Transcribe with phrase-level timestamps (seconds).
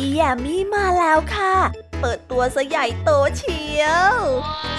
[0.00, 1.54] พี่แยมมี่มาแล้วค่ะ
[2.00, 4.14] เปิดตัวซะใหญ่โตเชียว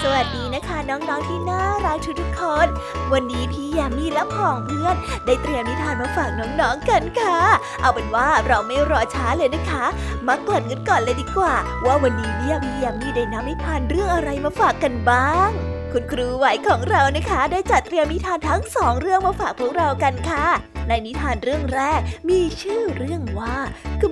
[0.02, 2.67] สวัสดีนะคะน้องๆที่น่ารักทุกทุกคน
[3.13, 4.95] วันนี้พี่แยมมี่และผองเพื่อน
[5.26, 7.40] ได้เตรียมนิทานมาฝากน้องๆกันค่ะ
[7.81, 9.85] เอาเป็นว่าเราไม่รอช้าเลยนะคะ
[10.27, 15.49] มาเกริ่นกันก่อนเลยดีกว่า ว่าวันนี้เนี่ยพี่แยมมี่ได้นำนิทานเรื่องอะไรมาฝากกันบ้าง
[15.91, 20.45] คุณครูไหวของเรานะคะ ได้จัดเตรียมนิทานทั้งสองเรื่องมาฝากพวกเรากันค่ะ
[20.88, 23.57] ในนิทานเรื่องแรกมีชื่อเรื่องว่า
[24.01, 24.04] ก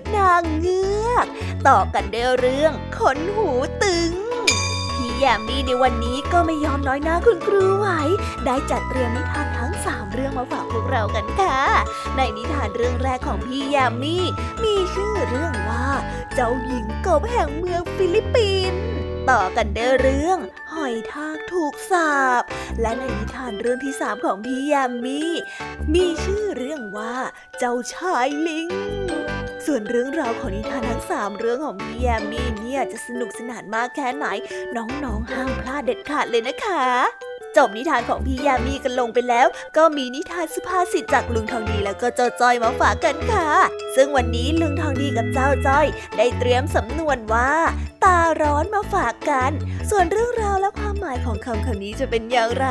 [0.00, 0.82] ดนางเงื
[1.12, 1.26] อก
[1.68, 3.50] ต่อกันด้วยเรื่องขนหู
[3.82, 4.12] ตึง
[4.96, 7.88] พี่แยมมี่ในวันนี้ก็ไม่ยอมน้อยหน้าคุณครูไหว
[8.44, 11.58] ได้จัดเตรียมนิทานทั้งสามเรื่องมาฝากพวกเรากันค่ะ
[12.16, 14.24] ในนิทานเรื่องแรกของพี่แยมมี่
[14.64, 15.88] มีชื่อเรื่องว่า
[16.34, 18.80] เจ้าหญิงกบแห่งเมืองฟิลิปปินส์
[19.30, 20.38] ต่อกันด้วยเรื่อง
[20.72, 22.42] หอยทากถูกสาบ
[22.80, 25.32] และในนิทานเรื่องที่สามของพี่แยมมี่
[25.94, 27.14] มีชื่อเรื่องว่า
[27.58, 28.68] เจ้าชายลิง
[29.66, 34.26] ส่วนเรื่องราวของนิทานทั้งสามเรื่องของพี่แยมมี่เนี่ยจะสนุกสนานมากแค่ไหน
[34.76, 36.82] น้องๆห้ามพลาดเด็ดขาดเลยนะคะ
[37.56, 39.46] จบนิทานของพี่ยามีกันลงไปแล้ว
[39.76, 43.48] ก็มีนิทานสุภาษิตจากลุงทองดีแล้วก็เจ้าจ้อยมาฝากกันค่ะ
[43.96, 47.50] ซึ่งวันนี้ลุงทองดีกับเจ้าจ้อย ได้เตรียมสำนวนว่า
[48.04, 49.52] ตาร้อนมาฝากกัน
[49.90, 52.66] ส่วนเรื่องราวและความหมายของคำคำนี้จะเป็นอย่างไร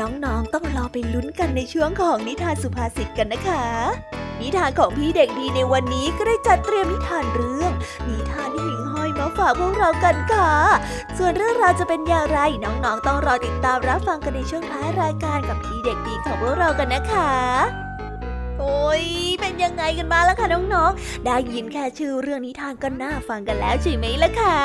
[0.00, 7.72] น้องๆต้องรอไปลุ้นกันในช่วงของนิทานสุภาษิตกันนะคะ นิทานของพี่เด็กดีในวันนี้ก็ได้จัดเตรียมนิทานเรื่อง
[8.08, 10.52] นิทานหิ่งห้อยมาฝากพวกเรากันค่ะ
[11.18, 17.30] ส่วนเรื่องราวจะเป็นอย่างไรน้องๆต้องรอติดตามรับฟังกันในช่วงท้ายรายการกับพี่เด็กดีของพวกเรากันนะคะ
[18.58, 19.04] โอ้ย
[19.40, 24.58] เป็นยังไงกันบ้างล่ะคะน้องๆ ได้ยินแค่ชื่อเรื่องนิทานก็น่าฟังกันแล้วใช่ไหมล่ะคะ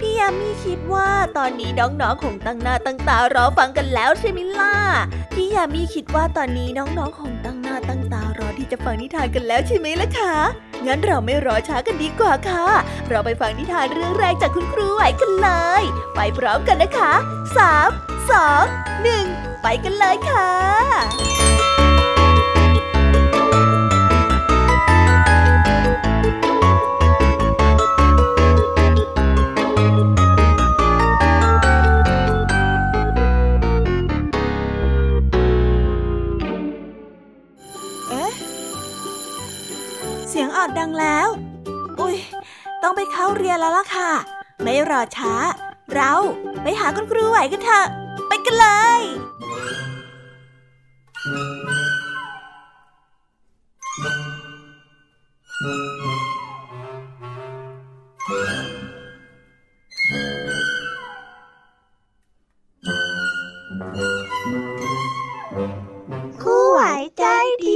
[0.00, 4.74] พี่ยามีคิดว่าตอนนี้น้องๆคงตั้งหน้าตั้งตารอฟังกันแล้วใช่ไหมล่ะ
[5.34, 8.02] พี่ยามีคิดว่าตอนนี้น้องๆคงตั้งหน้าตั้ง
[8.66, 10.34] ที่จะฟังนิทานกันแล้วใช่ไหมล่ะคะ
[10.86, 12.66] งั้นเราไม่รอช้ากันดีกว่าค่ะ
[13.08, 15.50] เราไปฟังนิทานเรื่องแรกจากคุณครูไหวกันเล
[15.80, 15.82] ย
[16.14, 17.12] ไปพร้อมกันนะคะ
[17.56, 17.90] สาม
[18.30, 18.64] สอง
[19.02, 19.24] หนึ่ง
[19.62, 21.75] ไปกันเลยค่ะ
[40.66, 41.28] ดดังแล้ว
[42.00, 42.16] อุ้ย
[42.82, 44.10] ต้องไปเข้าเรียนแล้วล่ะค่ะ
[44.62, 45.34] ไม่รอช้า
[45.94, 46.12] เรา
[46.62, 47.86] ไปหาคุณครูไหวกันเถอะ
[48.28, 48.66] ไปกันเล
[48.98, 49.00] ย
[66.42, 66.80] ครูไหว
[67.18, 67.24] ใจ
[67.66, 67.68] ด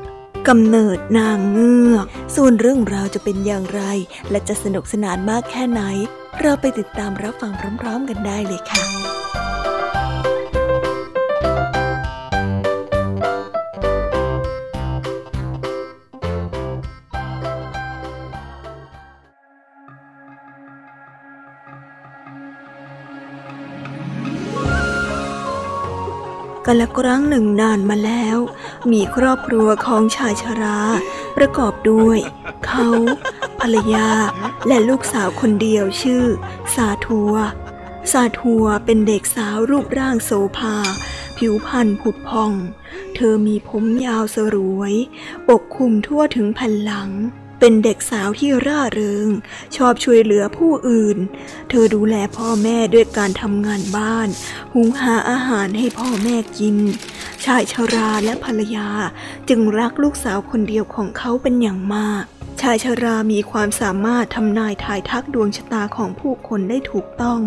[0.49, 3.81] กำเนิดนางเงือก ส่วนเรื่องราวจะเป็นอย่างไร
[4.29, 5.81] และจะสนุกสนานมากแค่ไหน
[6.41, 8.83] เราไปติดตามรับฟังพร้อม ๆ กันได้เลยค่ะ
[26.65, 28.37] กันละครั้งหนึ่งนานมาแล้ว
[28.91, 30.79] มีครอบครัวของชายชรา
[31.37, 32.19] ประกอบด้วย
[32.65, 32.89] เขา
[33.59, 34.09] ภรรยา
[34.67, 36.25] และลูกสาวคนเดียวชื่อ
[36.75, 37.33] สาทัว
[38.11, 40.75] สาทัวเป็นเด็กสาวรูปร่างโสภา
[41.37, 42.51] ผิวพรรณผุดพอง
[43.15, 44.93] เธอมีผมยาวสรวย
[45.49, 47.09] ปกคลุมทั่วถึงแผ่นหลัง
[47.63, 49.27] เป็นเด็กสาวที่ร่าเริง
[49.75, 51.17] ชอบช่วยเหลือผู้อื่น
[51.69, 54.27] เธอดูแลพ่อแม่ด้วยการทำงานบ้าน
[54.73, 56.77] หุงหาอาหารให้พ่อแม่กิน
[57.45, 58.87] ชายชาราและภรรยา
[59.49, 62.25] จึงรักลูกสาวคนเดียวของเขาเป็นอย่างมาก
[62.61, 67.41] ชายชารามีความสามารถทำนายทายทักดวงชะตาของผู้คนได้ถูกต้อง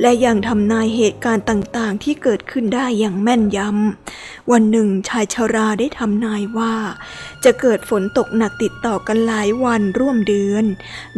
[0.00, 6.74] และยังทำนายเหตุการณ์ต่างๆ ที่เกิดขึ้นได้อย่างแม่นยำ วันหนึ่งชายชาราได้ทำนายว่า
[7.44, 10.64] จะเกิดฝนตกหนักติดต่อกันหลายวันร่วมเดือน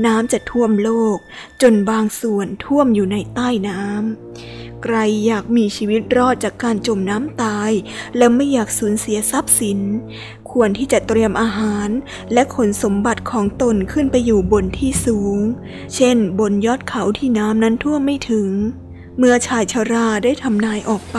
[0.05, 1.19] น้ำจะท่วมโลก
[1.63, 4.54] จนบางส่วนท่วมอยู่ในใต้น้ำ
[4.87, 7.71] ใครอยากมีชีวิตรอดจากการจมน้ำตาย
[8.17, 9.81] และไม่อยากสูญเสียทรัพย์สิน
[10.51, 11.89] ควรที่จะเตรียมอาหาร
[12.33, 15.39] และขนสมบัติของตนขึ้นไปอยู่บนที่สูง
[15.95, 18.51] เช่น บนยอดเขาที่น้ำนั้นท่วมไม่ถึง
[19.19, 21.19] เมื่อชายชราได้ทำนายออกไป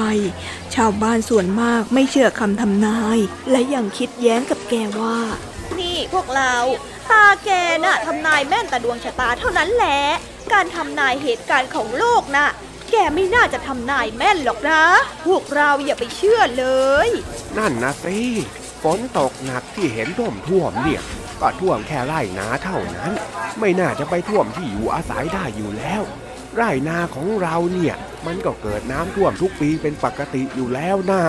[0.75, 3.17] ชาวบ้านส่วนมากไม่เชื่อคำทำนาย
[3.51, 5.17] และยังคิดแย้งกับแกว่า
[5.79, 6.55] นี่พวกเรา
[7.11, 7.49] ตาแก
[7.83, 9.99] น่ะทำนายแม่นแต่ดวงชะตาเท่านั้นแหละ
[10.53, 12.49] การทำนายเหตุการณ์ของโลกน่ะ
[12.91, 14.81] แกไม่น่าจะทำนายแม่นหรอกนะ
[15.25, 16.65] พวกเราอย่าไปเชื่อเล
[17.07, 17.09] ย
[17.57, 18.17] นั่นนะสิ
[18.83, 21.01] ฝนตกหนักที่เห็นท่วมท่วมเนี่ย
[21.41, 23.11] ก็ท่วมแค่ไร่นาเท่านั้น
[23.59, 26.03] ไม่น่าจะไปท่วมที่อยู่อาศัยได้อยู่แล้ว
[26.55, 27.95] ไร่นาของเราเนี่ย
[28.25, 31.21] มันก็เกิดน้ำท่วมทุกปีเป็นปกติอยู่แล้วนะ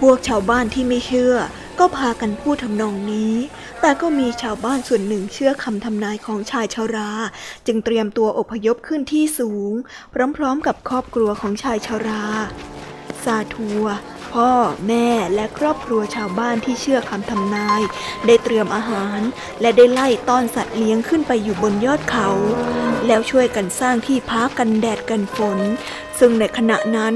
[0.00, 1.34] พวกชาวบ้านที่ไม่เชื่อ
[1.78, 3.34] ก็พากันพูดทำนองนี้
[3.80, 7.10] แต่ก็มีชาวบ้านส่วนหนึ่งเชื่อคำทำนายของชายชารา
[7.66, 9.72] จึงเตรียมตัวอพยพขึ้นที่สูง
[10.36, 12.24] พร้อมๆกับครอบครัวของชายชารา
[13.24, 13.84] ซาทัว
[14.32, 14.50] พ่อ
[14.88, 17.80] แม่และครอบครัวชาวบ้านที่เชื่อคำทำนาย
[18.26, 19.20] ได้เตรียมอาหาร
[19.60, 22.28] และได้ไล่ต้อนสัตว์เลี้ยงขึ้นไปอยู่บนยอดเขา
[23.06, 25.58] แล้วช่วยกันสร้างที่พักกันแดดกันฝน
[26.18, 27.14] ซึ่งในขณะนั้น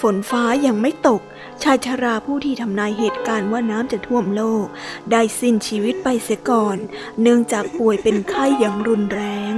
[0.00, 1.22] ฝนฟ้ายังไม่ตก
[1.62, 4.66] ชายชาราผู้ที่ทำนายเหตุการณ์ว่าน้ำจะท่วมโลก
[5.10, 6.76] ได้สิ้นชีวิตไปเสียก่อน
[7.22, 9.22] เนื่องจากป่วยเป็นไข้อย่างรุนแร
[9.52, 9.54] ง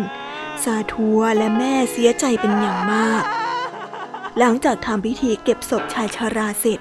[0.62, 3.25] ซาทัวและแม่เสียใจเป็นอย่างมาก
[4.38, 6.81] หลังจากทำพิธีเก็บศพชายชาราเสร็จ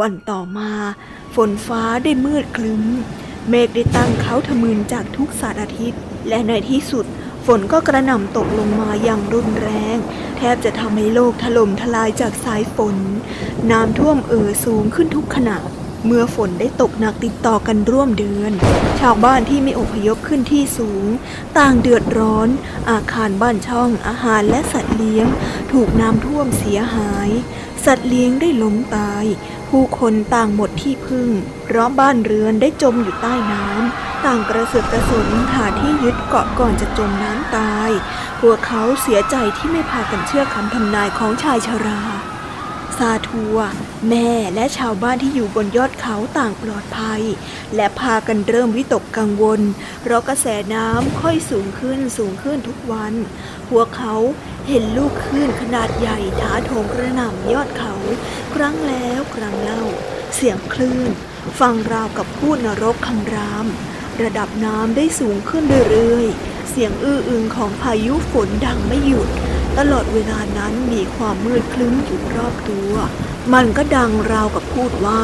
[0.00, 0.70] วันต่อมา
[1.34, 2.84] ฝนฟ้าได้มืดคลึ้ม
[3.50, 7.06] เมฆได้ตั้งเขาทะมึนจากทุกสารอาทิตย์และในที่สุด
[7.52, 9.96] ฝนก็กระหน่ำตกลงมาอย่างรุนแรง
[10.36, 12.96] แทบจะทำให้โลกถล่มทลายจากสายฝน
[13.70, 15.58] น้ำท่วมเอ่อสูงขึ้นทุกขณะ
[16.06, 18.52] เมื่อฝนได้ตกหนักติดต่อกันร่วมเดือน
[19.00, 21.06] ชาวบ้านที่ไม่อพยพขึ้นที่สูง
[21.58, 22.48] ต่างเดือดร้อน
[22.90, 25.26] อาคารบ้านช่องอาหารและสัตว์เลี้ยง
[25.72, 27.30] ถูกน้ำท่วมเสียหาย
[27.84, 29.24] สัตว์เลี้ยงได้ล้มตาย
[29.68, 31.28] ผู้คนต่างหมดที่พึ่ง
[31.64, 37.90] เพราะบ้านเรือนได้จมอยู่ใต้น้ำต่างกระเสือกกระสนหาที่ยึดเกาะก่อนจะจมน้ำ ตาย
[38.40, 42.02] พวกเขาเสียใจที่ไม่พากันเชื่อคำทำนายของชายชรา
[42.98, 43.56] ซาทัว
[44.08, 47.22] แม่และชาวบ้านที่อยู่บนยอดเขาต่างปลอดภัย
[47.76, 49.60] และพากันเริ่มวิตกกังวล
[50.00, 53.14] เพราะกระแสน้ำค่อยสูงขึ้นสูงขึ้นทุกวัน
[53.70, 54.14] พวกเขา
[54.68, 57.94] เห็นลูกคลื่นขนาดใหญ่ท้าโถมกระหน่ำยอดเขา
[58.54, 59.82] ครั้งแล้วครั้งเล่า
[60.34, 61.10] เสียงคลื่น
[61.60, 63.66] ฟังราวกับพูดนรกคำราม
[64.22, 69.28] ระดับน้ำได้สูงขึ้นเรื่อยๆ เสียงอื้ออึงของพายุฝนดังไม่หยุด
[69.78, 72.92] ตลอดเวลานั้นมีความมืดคลึ้มอยู่รอบตัว
[73.52, 75.22] มันก็ดังราวกับพูดว่า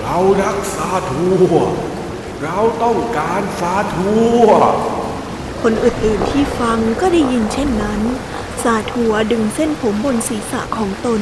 [0.00, 1.54] เรารักษาทัว
[2.42, 4.46] เราต้องการสาทัว
[5.62, 8.00] คนอื่นๆที่ฟังก็ได้ยินเช่นนั้น
[8.62, 11.20] สาทัวดึงเส้นผมบนศีรษะของตน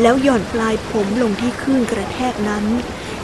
[0.00, 2.64] แล้วหย่อนปลายผมลงที่คลื่นกระแทกนั้น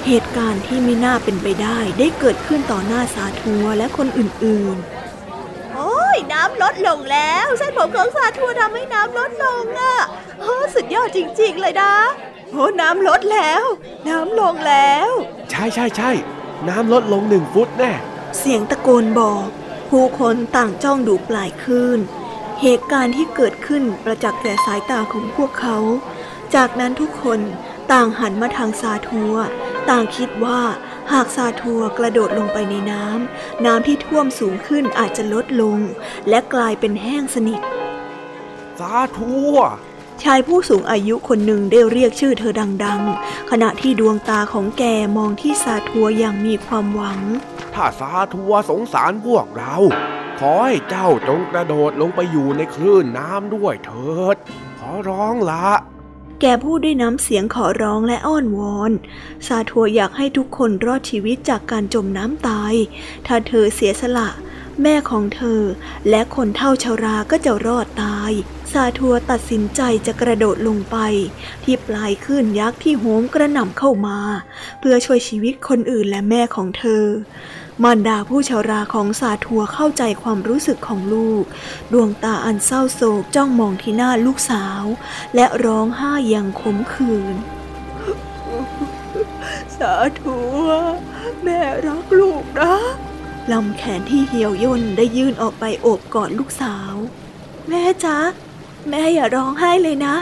[0.06, 5.03] เหตุการณ์ที่ไม่น่าเป็นไปได้ได้เกิดขึ้นต่อหน้าสาทัวและคนอื่นๆโอ้
[6.16, 9.96] ยน้ำลดลงแล้ว เส้นผมของสาทัวทำให้น้ำลดลงอะ่ะ
[10.40, 11.94] โอ้สุดยอดจริง ๆ เลยนะ
[12.52, 13.64] โอ้น้ำลดแล้ว
[14.08, 15.08] น้ำลงแล้ว
[15.50, 16.10] ใช่ใช่ใช่
[16.68, 17.92] น้ำลดลงหนึ่งฟุตแน่
[18.38, 19.46] เสียงตะโกนบอก
[19.90, 22.00] ผู้คนต่างจ้องดูปลายคลื่น
[22.62, 25.78] เหตุการณ์ที่เกิดขึ้นประจักษ์แก่สายตาของพวกเขา
[26.54, 27.40] จากนั้นทุกคน
[27.92, 29.34] ต่างหันมาทางซาทัว
[29.90, 30.60] ต่างคิดว่า
[31.12, 35.78] หากซาทัวกระโดดลงไปในน้ำ น้ำที่ท่วมสูงขึ้นอาจจะลดลง
[36.28, 37.60] และกลายเป็นแห้งสนิท
[38.78, 39.54] ซาทัว
[40.22, 42.52] ชายผู้สูงอายุคนหนึ่งได้เรียกชื่อเธอ
[42.84, 44.84] ดัง ๆ ขณะที่ดวงตาของแก
[45.16, 47.20] มองที่ซาทัวอย่างมีความหวัง
[47.74, 49.76] ถ้าซาทัวสงสารพวกเรา
[50.40, 54.36] ขอให้เจ้าจงกระโดดลงไปอยู่ในคลื่นน้ำด้วยเถิด
[54.78, 55.68] ขอร้องละ
[56.46, 58.92] แกพูดด้วยน้ำเสียงขอร้องและอ้อนวอน
[59.46, 62.74] ซาทัวอยากให้ทุกคนรอดชีวิตจากการจมน้ำตาย
[63.26, 64.28] ถ้าเธอเสียสละ
[64.82, 65.60] แม่ของเธอ
[66.10, 68.32] และคนเท่าชาราก็จะรอดตาย
[68.72, 70.96] ซาทัวตัดสินใจจะกระโดดลงไป
[71.64, 74.18] ที่ปลายคลื่นยักษ์ที่โหมกระหน่ำเข้ามา
[74.80, 77.04] เพื่อช่วยชีวิตคนอื่นและแม่ของเธอ
[77.82, 81.44] มารดาผู้ชาราของสาทัวเข้าใจความรู้สึกของลูก
[81.92, 84.82] ดวงตาอันเศร้าโศกจ้องมองที่หน้าลูกสาว
[85.34, 87.36] และร้องไห้อย่างขมขื่น
[89.78, 90.38] สาธุ
[91.42, 92.74] แม่รักลูกนะ
[93.52, 96.92] ลำแขนที่เหี่ยวย่นได้ยื่นออกไปโอบกอดลูกสาว
[97.68, 98.18] แม่จ๊ะ
[98.88, 100.14] แม่อย่าร้องไห้เลยนะ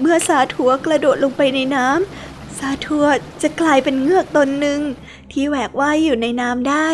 [0.00, 3.04] เมื่อสาถัวกระโดดลงไปในน้ำสาถัว
[3.42, 4.80] จะกลายเป็นเงือกตนหนึ่ง
[5.36, 6.88] ที่แหวกว่ายอยู่ในน้ำได้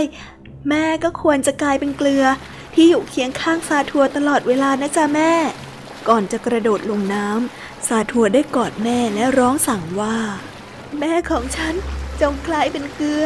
[0.68, 2.24] แม่ก็ควรจะกลายเป็นเกลือ
[2.74, 5.32] ที่อยู่เคียงข้างสาถัวตลอดเวลานะจ๊ะแม่
[6.08, 10.16] ก่อนจะกระโดดลงน้ำสาถัวได้กอดแม่และร้องสั่งว่า
[10.98, 11.74] แม่ของฉัน
[12.20, 13.24] จงกลายเป็นเกลือ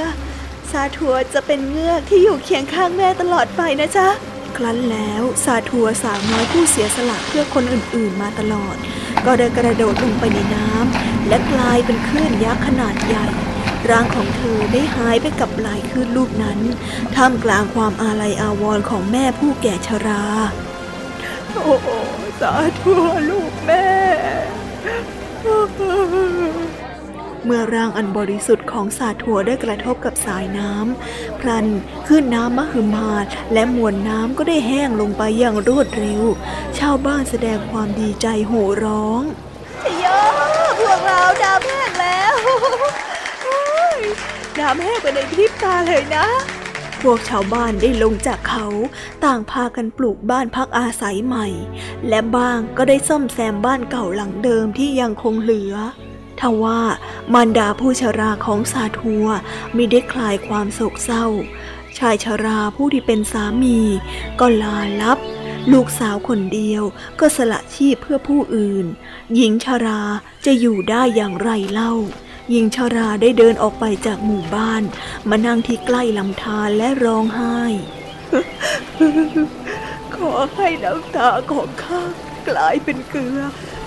[0.70, 4.08] สาถัวจะเป็นเงือกที่อยู่เคียงข้างแม่ตลอดไปนะจ๊ะ
[4.56, 8.76] ครั้นแล้วสาถัวสาวน้อยผู้เสียสละเพื่อคนอื่นๆมาตลอด
[9.26, 13.26] ก็ได้กระโดดลงไปในน้ำและกลายเป็นคลื่นยักษ์ขนาดใหญ่
[13.90, 16.58] ร่างของเธอได้หายไปกับลายคลื่นลูกนั้น
[17.14, 20.24] ท่ามกลางความอาลัยอาวรณ์ของแม่ผู้แก่ชรา
[21.52, 21.74] โอ้
[22.40, 22.94] สาธุ
[23.30, 23.86] ลูกแม่
[27.44, 31.66] เมื่อร่างอันบริสุทธิ์ของสาถัวได้กระทบกับสายน้ำพลัน
[32.08, 33.10] ขึ้นน้ำมหึมา
[33.52, 36.22] และมวลน้ำก็ได้แห้งลงไปอย่างรวดเร็ว
[36.78, 39.22] ชาวบ้านแสดงความดีใจโห่ร้อง
[40.00, 40.06] โย
[40.80, 42.34] พวกเราดำแห้งแล้ว
[44.60, 46.26] ดำแห้งไปในพริบตาเลยนะ
[47.02, 48.66] พวกชาวบ้านได้ลงจากเขา
[49.24, 51.46] ต่างพากันปลูกบ้านพักอาศัยใหม่
[52.08, 55.74] และบ้างก็ได้ซ่อมแซมบ้านเก่าหลังเดิมที่ยังคงเหลือ
[56.40, 56.80] ทว่า
[57.32, 59.26] มารดาผู้ชราของสาทัว
[59.76, 61.26] มิได้คลายความโศกเศร้า
[61.98, 63.78] ชายชราผู้ที่เป็นสามี
[64.40, 65.18] ก็ลาลับ
[65.72, 66.82] ลูกสาวคนเดียว
[67.20, 68.86] ก็สละชีพเพื่อผู้อื่น
[69.34, 70.02] หญิงชรา
[70.44, 71.92] จะอยู่ได้อย่างไรเล่า
[72.50, 74.82] หญิงชราได้เดินออกไปจากหมู่บ้าน
[75.28, 77.60] มานั่งที่ใกล้ลำธารและร้องไห้
[80.16, 82.02] ขอให้น้ำตาของข้า
[82.48, 83.40] กลายเป็นเกลือ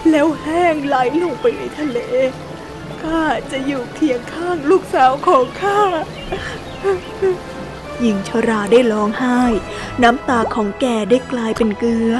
[0.10, 2.00] แล้วแห้งไหลลงไปในทะเล
[3.02, 5.82] ข้าจะอยู่เคียงข้างลูกสาวของข้า
[8.02, 9.42] หญิงชราได้ร้องไห้
[10.04, 12.14] น้ำตาของแกได้กลายเป็นเกลือ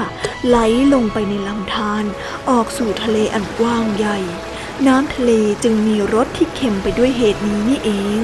[0.46, 0.58] ไหล
[0.94, 2.04] ลงไปในลำธาร
[2.50, 4.18] ออกสู่ทะเลอันกว้างใหญ่
[4.88, 5.32] น้ำทะเล
[5.62, 8.20] จึงมีรสที่เค็มไปด้วยเหตุนี้นี่เอง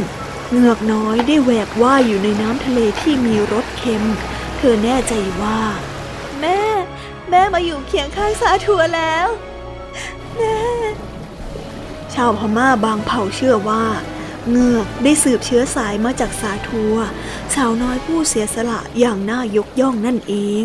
[0.51, 4.05] เงือกน้อยได้แหวกว่ายอยู่ในน้ำทะเลที่มีรสเค็ม
[4.57, 5.61] เธอแน่ใจว่า
[6.41, 6.61] แม่
[7.31, 9.27] แม่มาอยู่เคียงข้างสาทัวแล้ว
[10.37, 10.59] แม่
[12.15, 13.85] ชาวพม่าบางเผ่าเชื่อว่า
[14.51, 16.95] เงือกได้สืบเชื้อสายมาจากสาทัว
[17.55, 20.65] สาวน้อยผู้เสียสละอย่างน่ายกย่องนั่นเอง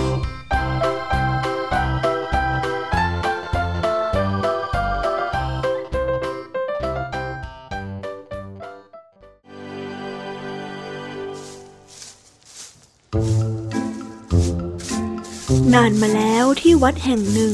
[15.75, 17.53] นานมาแล้วที่วัดแห่งหนึ่ง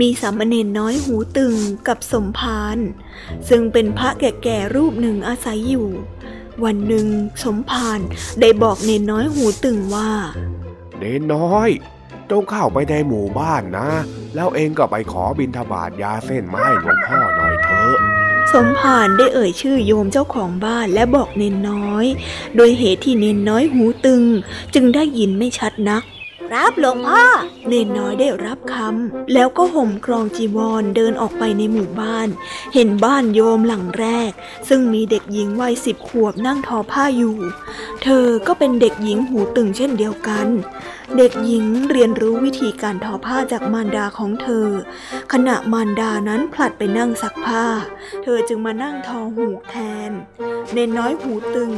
[0.00, 1.54] มีสามเณรน้อยหูตึง
[1.88, 2.78] กับสมภาร
[3.48, 5.88] ซึ่งเป็นพระแก่ๆรูปหนึ่งอาศัยอยู่
[6.64, 7.06] วันหนึ่ง
[7.44, 8.00] สมภาร
[8.40, 10.10] ได้บอกเนนน้อยหูตึงว่า
[10.98, 11.68] เนนน้อย
[12.30, 13.88] จงเข้าไปในหมู่บ้านนะ
[14.34, 17.96] แล้วเองก็ไปขอบิณฑบาตยาเส้นมาให้หลวงพ่อหน่อยเถอะ
[18.52, 22.06] สมภารได้เอ่ยชื่อโยมเจ้าของบ้านและบอกเนนน้อย
[22.56, 24.22] โดยเหตุที่เนนน้อยหูตึง
[24.74, 26.02] จึงได้ยินไม่ชัดนัก
[26.54, 27.24] รับหลวงพ่อ
[27.68, 32.28] เนนน้อยได้รับคำแล้วก็ห่มครองจีวรเดินออกไปในหมู่บ้าน
[32.74, 34.32] เห็นบ้านโยมหลังแรก
[34.68, 37.36] ซึ่งมีเด็กหญิงวัยสิบขวบนั่งทอผ้าอยู่
[38.02, 40.46] เธอก็เป็นเด็กหญิงหูตึงเช่นเดียวกัน
[41.16, 44.68] เด็กหญิงเรียนรู้วิธีการทอผ้าจากมารดาของเธอ
[45.32, 47.66] ขณะมารดานั้นผลัดไปนั่งซักผ้า
[48.22, 49.76] เธอจึงมานั่งทอหูกแท
[50.08, 50.10] น
[50.72, 51.70] เนนน้อยหูตึง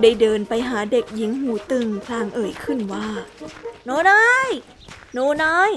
[0.00, 3.08] ได้เดินไปหาเด็กหญิงหูตึงพลางเอ่ยขึ้นว่า
[3.84, 4.48] หนูน้อย
[5.12, 5.70] หนูน้อย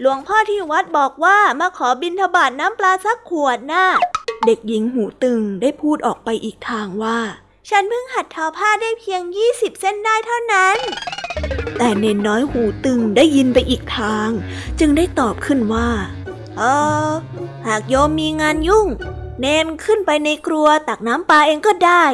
[0.00, 3.86] หลวงพ่อที่วัดบอกว่ามาขอบินทบาทน้ำปลาสักขวดน่ะ
[4.46, 7.18] เด็กหญิงหูตึงได้พูดออกไปอีกทางว่า
[7.70, 10.78] ฉันเพิ่งหัดทอผ้าได้เพียง 20 เส้นได้เท่านั้น
[11.78, 14.28] แต่เนนน้อยหูตึงได้ยินไปอีกทาง
[14.78, 15.88] จึงได้ตอบขึ้นว่า
[16.58, 16.62] เอ
[17.08, 17.10] อ
[17.66, 18.86] หากโยมมีงานยุ่ง
[19.40, 22.04] เนนขึ้นไปในครัวตักน้ำปลาเองก็ได้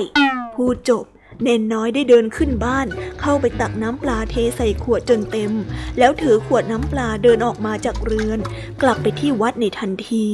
[0.54, 1.04] พูดจบ
[1.42, 2.86] เนนน้อยได้เดินขึ้นบ้าน
[3.20, 5.52] เข้าไปตักน้ำปลาเทใส่ขวดจนเต็ม
[5.98, 8.38] แล้วถือขวดน้ำปลาเดินออกมาจากเรือน
[8.82, 10.28] กลับไปที่วัดในทันที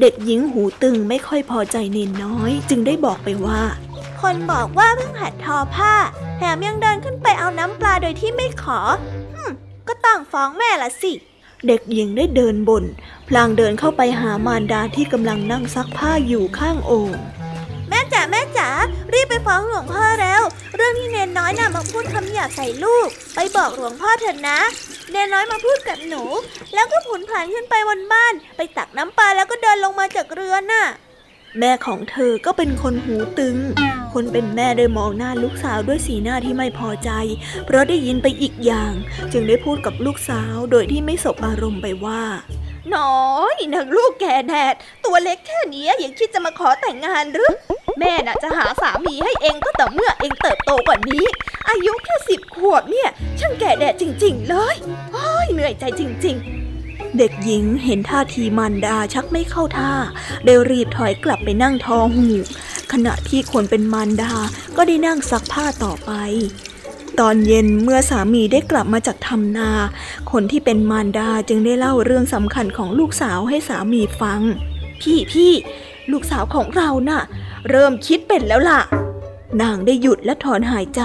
[0.00, 3.62] เด็กหญิงหูตึงไม่ค่อยพอใจเนนน้อย จึงได้บอกไปว่า
[4.20, 5.94] คนบอกว่าเพิ่งหัดทอผ้า
[6.36, 8.80] แถมยังเดินขึ้นไปเอาน้ำปลาโดยที่ไม่ขอ
[9.34, 9.52] ฮึม
[9.88, 11.12] ก็ต้องฟ้องแม่ละสิ
[11.66, 12.84] เด็กหญิงได้เดินบน่น
[13.28, 17.10] พลางเดินเข้าไปหามารดาที่กำลังนั่งซักผ้าอยู่ข้างโอ่ง
[17.88, 18.68] แม่จ๋าแม่จ๋า
[19.12, 20.42] รีบไปฟ้องหลวงพ่อแล้ว
[20.76, 24.58] เรื่องที่เนนน้อยน่ะมาพูดคำหยาบใส่ลูก ไปบอกหลวงพ่อเถอะนะ
[25.10, 26.22] เนนน้อยมาพูดกับหนู
[26.74, 30.86] แล้วก็ผุนผ่านขึ้นไปบนบ้าน ไปตักน้ำปลาแล้วก็เดินลงมาจากเรือนน่ะ
[31.58, 33.56] แม่ของเธอก็เป็นคนหูตึง
[34.12, 37.10] คนเป็นแม่ได้มองหน้าลูกสาวด้วยสีหน้าที่ไม่พอใจ
[37.64, 38.92] เพราะได้ยินไปอีกอย่าง
[39.32, 42.22] จึงได้พูดกับลูกสาวโดยที่ไม่สบอารมณ์ไปว่า
[42.94, 44.74] น้อยนางลูกแกแดด
[45.04, 47.52] ตัวเล็กแค่นี้ยังคิดจะมาขอแต่งงานหรือ
[47.98, 51.24] แม่น่ะจะหาสามีให้เองก็ต่อเมื่อเองเติบโตกว่านี้
[51.68, 53.08] อายุแค่สิบขวบเนี่ย
[53.40, 54.74] ช่างแก่แดดจริง ๆ เลย
[55.12, 59.92] โอ้ยเหนื่อยใจจริง ๆเด็กหญิงเห็นท่าทีมารดาชักไม่เข้าท่า
[60.44, 62.26] ได้รีบถอยกลับไปนั่งทอหู
[62.92, 64.32] ขณะที่คนเป็นมารดา
[64.76, 66.12] ก็ได้นั่งซักผ้าต่อไป
[67.20, 69.70] ตอนเย็นเมื่อสามีได้กลับมาจากทำนา
[70.30, 74.40] คนที่เป็นมารดาจึงได้เล่าเรื่องสำคัญของลูกสาวให้สามีฟัง
[75.00, 75.52] พี่พี่
[76.12, 77.22] ลูกสาวของเราน่ะ
[77.70, 78.80] เริ่มคิดเป็นแล้วล่ะ
[79.62, 81.02] นางได้หยุดและถอนหายใจ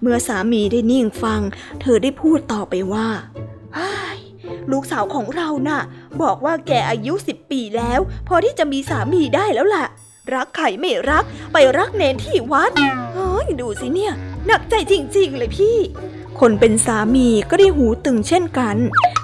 [0.00, 1.40] เมื่อสามีได้นิ่งฟัง
[1.80, 3.08] เธอได้พูดต่อไปว่า
[4.70, 5.80] ลูกสาวของเราน่ะ
[6.22, 9.86] บอกว่าแกอายุสิบปีแล้ว พอที่จะมีสามีได้แล้วล่ะ
[10.34, 12.72] รักใครไม่รักไปรักเนนที่วัด
[13.14, 14.12] เฮ้ยดูสิเนี่ย
[14.46, 15.78] หนักใจจริง ๆ เลยพี่
[16.40, 18.76] คนเป็นสามีก็ได้หูตึงเช่นกัน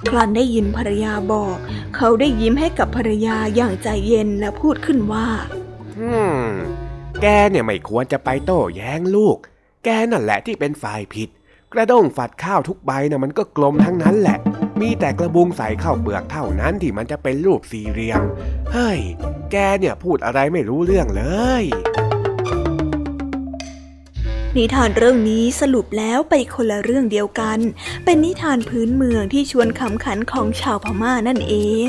[0.08, 1.56] ครันได้ยินภรรยาบอก
[1.96, 5.26] เขาได้ยิ้มให้กับภรรยาอย่างใจเย็นและพูดขึ้นว่า
[5.98, 6.12] อื
[6.42, 6.46] ม
[7.20, 9.36] แกเนี่ยไม่ควรจะไปโต้แย้งลูก
[9.84, 11.28] แกนั่นแหละที่เป็นฝ่ายผิด
[11.72, 14.38] กระด้งฝัดข้าวทุกใบน่ะมันก็กลมทั้งนั้นแหละ
[14.80, 18.22] มีแต่กระบุงใส่ข้าวเปลือกเท่านั้นที่มันจะเป็นรูปสี่เหลี่ยม
[18.72, 19.00] เฮ้ย
[19.52, 21.24] แกเนี่ยพูดอะไรไม่รู้เรื่องเล
[21.62, 21.64] ย
[24.56, 27.58] นิทานเรื่องนี้สรุปแล้วไปคนละเรื่องเดียวกัน
[28.04, 31.54] เป็นนิทานพื้นเมืองที่ชวนขำขันของชาวพม่านั่นเอ
[31.87, 31.88] ง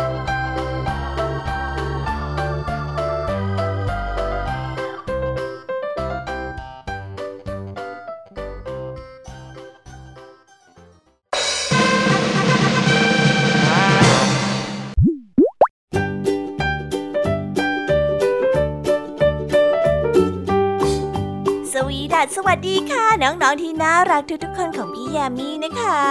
[22.35, 26.01] สวัสดีค่ะ น้องๆที่น่ารักทุกๆคนของพี่ยามีนะคะ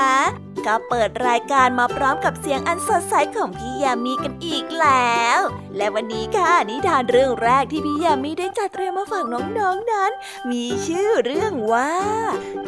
[0.67, 5.41] ก็เปิดรายการมาพร้อมกับเสียงอันสดใสของพี่ยามีกันอีกแล้ว
[5.77, 10.13] และวันนี้ค่ะนิทานเรื่องแรกที่พี่ยามีได้จัดเตรียมมาฝากน้องๆนนั้น
[10.51, 11.93] มีชื่อเรื่องว่า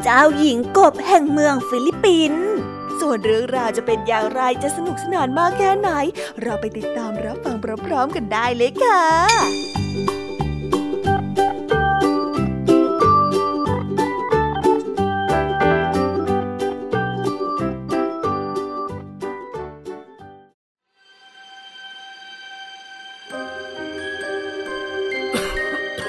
[0.03, 2.53] เจ้าหญิงกบแห่งเมืองฟิลิปปินส์
[3.01, 5.91] ส่วนเรื่องราวจะเป็นอย่างไรจะสนุกสนานมากแค่ไหน
[6.43, 9.82] เราไปติดตามรับฟังพร้อมๆกันได้เลยค่ะ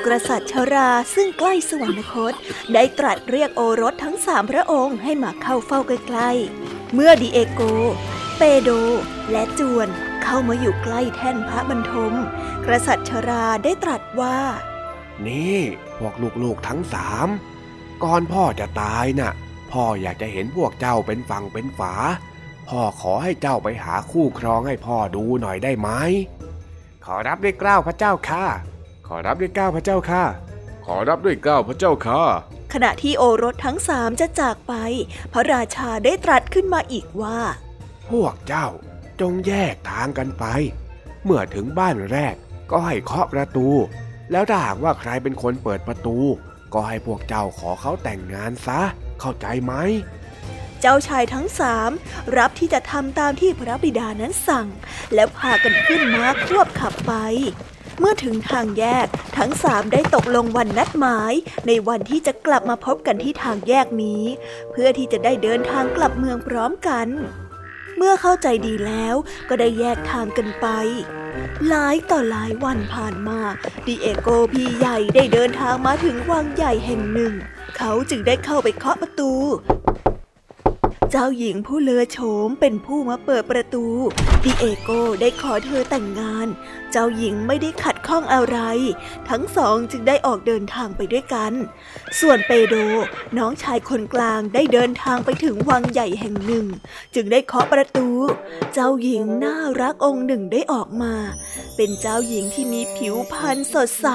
[0.05, 2.33] กษัตริย์ชราซึ่งใกล้สวรรคต
[2.73, 7.61] ได้ตรัสเรียกโอรสทั้งสามพระองค์ให้มาเข้าเฝ้าใกล้ๆ เมื่อดีเอโก
[8.37, 8.69] เปโด
[9.31, 9.87] และจวน
[10.23, 12.13] เข้ามาอยู่ใกล้แท่นพระบรรทม
[12.65, 14.37] กษัตริย์ชราได้ตรัสว่า
[15.27, 15.59] นี่
[15.97, 16.13] พวก
[16.43, 17.27] ลูกๆทั้งสาม
[18.03, 19.31] ก่อนพ่อจะตายน่ะ
[19.71, 21.93] พ่ออยากจะเห็นพวกเจ้าเป็นฝั่งเป็นฝา
[22.69, 25.89] พ่อขอให้เจ้าไปหาคู่ครองให้พ่อดูหน่อยได้ไหม
[27.05, 28.45] ขอรับด้วยกล้าวพระเจ้าค่ะ
[29.25, 30.23] รับด้วยเกล้าพระเจ้าค่ะ
[30.85, 32.21] ขอรับด้วยเกล้าพระเจ้าค่ะ
[32.73, 34.73] ขณะที่โอรสทั้งสามจะจากไป
[35.33, 37.39] พระราชาได้ตรัสขึ้นมาอีกว่า
[38.09, 38.67] พวกเจ้า
[39.21, 40.45] จงแยกทางกันไป
[41.23, 42.35] เมื่อถึงบ้านแรก
[42.71, 43.67] ก็ให้เคาะประตู
[44.31, 46.17] แล้วถ้าหากว่าใครเป็นคนเปิดประตู
[46.73, 48.81] ก็ให้พวกเจ้าขอเขาแต่งงานซะ
[49.19, 49.73] เข้าใจไหม
[50.81, 51.91] เจ้าชายทั้งสาม
[52.37, 54.67] รับที่จะทำตามที่พระบิดานั้นสั่ง
[55.13, 57.13] แล้วพากันขึ้นม้าควบขับไป
[57.99, 61.33] เมื่อถึงทางแยกทั้งสามได้ตกลงวันนัดหมาย
[61.67, 64.23] ในวันที่จะกลับมาพบกันที่ทางแยกนี้
[64.71, 67.07] เพื่อที่จะได้เดินทางกลับเมืองพร้อมกัน
[67.97, 69.15] เมื่อเข้าใจดีแล้ว
[69.49, 70.67] ก็ได้แยกทางกันไป
[71.67, 73.39] หลายต่อหลายวันผ่านมา
[73.85, 77.33] ดิเอโกพี่ใหญ่ได้เดินทางมาถึงวังใหญ่แห่งหนึ่ง
[77.77, 79.33] เขาจึงได้เข้าไปเคาะประตู
[81.15, 83.85] เจ้าหญิงผู้เลอโฉมเป็นผู้มาเปิดประตู
[84.43, 84.89] ดิเอโก
[85.21, 86.47] ได้ขอเธอแต่งงาน
[86.91, 88.57] เจ้าหญิงไม่ได้ขัดข้องอะไร
[89.29, 91.53] ทั้งสองจึงได้ออกเดินทางไปด้วยกัน
[92.19, 92.75] ส่วนเปโด
[93.37, 96.65] น้องชายคนกลางได้เดินทางไปถึงวังใหญ่แห่งหนึ่ง
[97.15, 98.07] จึงได้เคาะประตู
[98.73, 101.13] เจ้าหญิงน่ารักองค์หนึ่งได้ออกมา
[101.75, 104.07] เป็นเจ้าหญิงที่มีผิวพรรณสดใส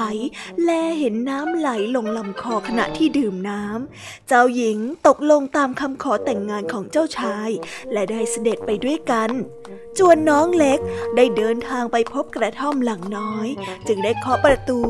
[0.63, 7.49] แลเห็นน้ำไหลลงลำคอขณะที่ดื่มน้ำเจ้าหญิงตกลงตามคำขอแต่งงานของเจ้าชาย
[7.91, 9.29] และได้เสด็จไปด้วยกัน
[9.97, 10.79] จวนน้องเล็ก
[11.15, 13.47] ได้เดินทางไปพบกระท่อมหลังน้อย
[13.87, 14.81] จึงได้เคาะประตู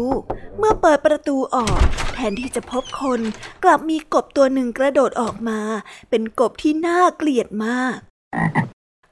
[0.57, 1.79] เมื่อเปิดประตูออก
[2.13, 3.21] แทนที่จะพบคน
[3.63, 5.61] กลับมีกบตัวหนึ่งกระโดดออกมา
[6.09, 7.97] เป็นกบที่น่าเกลียดมาก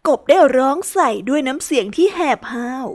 [0.08, 2.88] กบได้ร้องใส่ด้วยน้ำเสียงที่แหบห้าว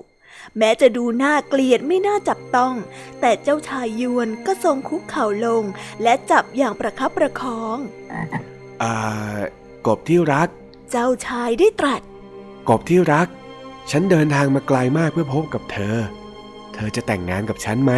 [0.59, 2.75] แม้จะดูน่าเกลียดไม่น่าจับต้อง
[3.21, 5.65] แต่เจ้าชายยวนก็ทรงคุกเข่าลง
[6.03, 7.77] และจับอย่างประคับประคอง
[8.83, 8.95] อ่า
[9.87, 10.49] กบที่รัก
[10.91, 12.03] เจ้าชายได้ตรัส
[12.69, 13.29] กบที่รัก
[13.91, 15.97] ฉันเดินทางมาไกลมากเพื่อพบกับเธอ
[16.75, 17.93] เธอจะแต่งงานกับฉันไหม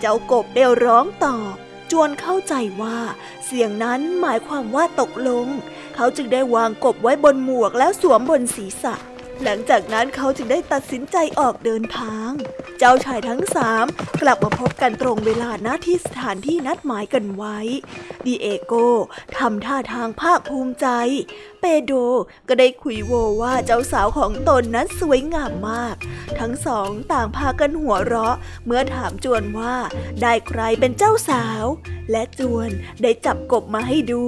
[0.00, 1.54] เจ้ากบได้ร้องตอบ
[1.90, 2.98] จวนเข้าใจว่า
[3.44, 5.46] เสียงนั้นหมายความว่าตกลง
[5.94, 8.94] เขาจึงได้วางกบไว้บนหมวกแล้วสวมบนศีรษะ
[9.42, 12.30] หลังจากนั้นเขาจึงได้ตัดสินใจออกเดินทาง
[12.78, 13.84] เจ้าชายทั้งสาม
[14.22, 17.58] กลับมาพบกันตรงเวลาณที่สถานที่นัดหมายกันไว้
[18.26, 18.72] ดีเอโก
[19.38, 20.86] ทำท่าทางภาคภูมิใจ
[21.60, 21.92] เปโด
[22.48, 25.96] ก็ได้คุยโวว่าเจ้าสาวของตนนั้นสวยงามมาก
[26.40, 29.74] ทั้งสองต่างพากันหัวเราะ เมื่อถามจวนว่า
[30.22, 31.64] ได้ใครเป็นเจ้าสาว
[32.10, 32.68] และจวน
[33.02, 34.24] ได้จับกบมาให้ดู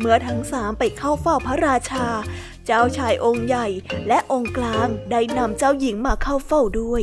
[0.00, 2.06] เมื่อทั้งสามไปเข้าเฝ้าพระราชา
[2.66, 3.66] เจ้าชายองค์ใหญ่
[4.08, 7.02] และองค์กลางได้นำเจ้าหญิงมาเข้าเฝ้าด้วย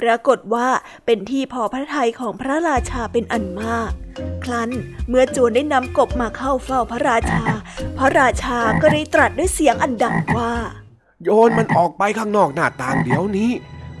[0.00, 0.68] ปรากฏว่า
[1.06, 3.90] เป็นที่พอพระทัยของพระราชาเป็นอันมาก
[4.44, 4.70] ครั้น
[5.08, 7.44] เมื่อจวนได้นำกบมาเข้าเฝ้าพระราชา
[7.98, 10.52] พระราชาก็ได้ตรัสด้วยเสียงอันดังว่า
[11.22, 13.50] โยนมันออกไปข้างนอกหน้าต่างเดี๋ยวนี้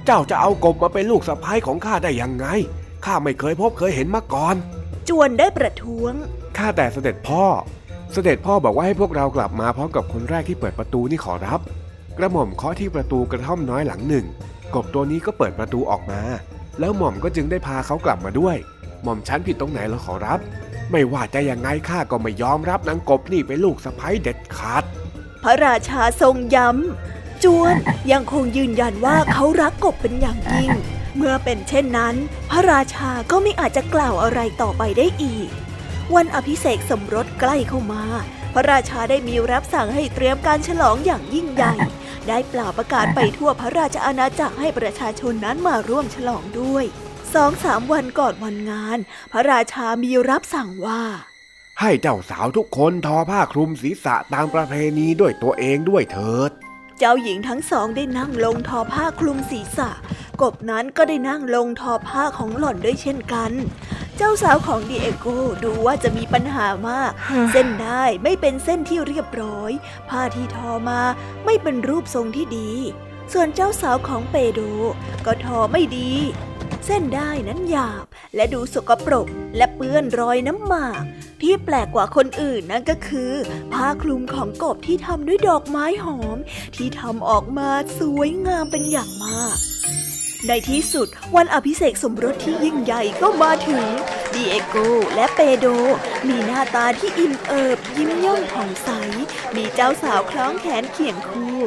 [0.04, 2.46] เจ้าจะเอากบมาเป็นลูกสะใภ้ของข้าได้ยังไง
[3.04, 4.56] ข้าไม่เคยพบเคยเห็นมาก่อน
[5.08, 6.12] จวนได้ประท้วง
[6.56, 7.44] ข้าแต่เสด็จพ่อ
[8.12, 11.60] เสด็จพ่อบอกว่าให้พวกเรากลับมาพร้อมกับคนแรกที่เปิดประตูนี่ขอรับ
[12.18, 14.26] กระหม่อมเคาะที่ประตูกระท่อมน้อยหลังหนึ่ง
[14.74, 16.20] กบตัวนี้ก็เปิดประตูออกมา
[16.80, 18.56] แล้วหม่อมก็จึงได้พาเขากลับมาด้วย
[19.02, 20.38] หม่อมฉันผิดตรงไหนเรอขอรับ
[20.90, 24.84] ไม่ว่าจะยังไงข้าก็ไม่ยอมรับนางกบนี่เป็นลูกสะใภ้เด็ดขาด
[25.42, 27.74] พระราชาทรงย้ำ จวน
[28.12, 30.70] ยังคงยืนยันว่าเขารักกบเป็นอย่างยิ่ง
[31.16, 32.14] เมื่อเป็นเช่นนั้น
[32.50, 35.48] พระราชาก็ไม่อาจจะกล่าวอะไรต่อไปได้อีก
[36.14, 38.04] วันอภิเษกสมรสใกล้เข้ามา
[38.54, 41.74] พระราชาได้มีรับสั่งให้เตรียมการฉลองอย่างยิ่งใหญ่
[42.28, 46.84] ได้เปล่าประกาศไปทั่วพระราชอาณาจักรให้ประชาชนนั้นมาร่วมฉลองด้วย
[47.34, 48.98] สองสามวันก่อนวันงาน
[49.32, 51.02] พระราชามีรับสั่งว่า
[51.80, 56.52] ให้เจ้าสาวทุกคนทอผ้าคลุมศีรษะตามประเพณีด้วยตัวเองด้วยเถิด
[57.04, 59.90] เจ้าหญิงทั้งสองได้นั่งลงทอผ้าคลุมศีรษะ
[60.40, 63.52] กบนั้นก็ได้นั่งลงทอผ้าของหล่อนด้วยเช่นกัน
[64.16, 65.26] เจ้าสาวของดีเอโก
[65.64, 67.12] ดูว่าจะมีปัญหามาก
[67.52, 69.70] เส้นได้ไม่เป็นเส้นที่เรียบร้อย
[70.08, 71.00] ผ้าที่ทอมา
[71.44, 72.70] ไม่เป็นรูปทรงที่ดี
[73.32, 74.60] ส่วนเจ้าสาวของเปโด
[75.26, 76.10] ก็ทอไม่ดี
[76.86, 81.02] เส้นได้นั้นหยาบและดูสกปรกและเปื้อนรอยน้ำหมาก
[81.42, 83.32] ที่แปลกกว่าคนอื่นนั่นก็คือ
[83.72, 86.38] ผ้าคลุมของกบที่ทำด้วยดอกไม้หอม
[86.76, 89.56] ที่ทำออกมาสวยงามเป็นอย่างมาก
[90.48, 93.84] ในที่สุดวันอภิเษกสมรสที่ยิ่งใหญ่ก็มาถึง
[94.34, 94.76] ดีเอโก
[95.14, 95.66] และเปโด
[96.28, 98.90] มีหน้าตาที่อิ่มเอิบยิ้มย่องผ่องใส
[99.56, 101.58] มีเจ้าสาวคล้องแขนเคียงคู่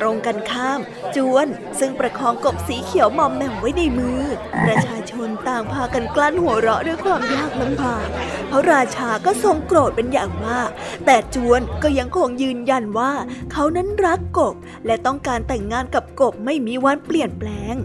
[0.00, 0.80] ตรงกันข้าม
[1.16, 1.46] จวน
[1.78, 4.22] ซึ่งประคองกบสีเขียวมอมแหม่มไว้ในมือ
[4.66, 8.06] ประชาชนต่างพากันกลั้นหัวเราะด้วยความยากลำบาก
[8.48, 10.70] เพราะราชาก็ทรงโกรธเป็นอย่างมาก
[11.06, 13.12] แต่จวนก็ยังคงยืนยันว่า
[13.52, 14.54] เขานั้นรักกบ
[14.86, 17.76] และต้องการแต่งงานกับกบไม่มีวันเปลี่ยนแปลง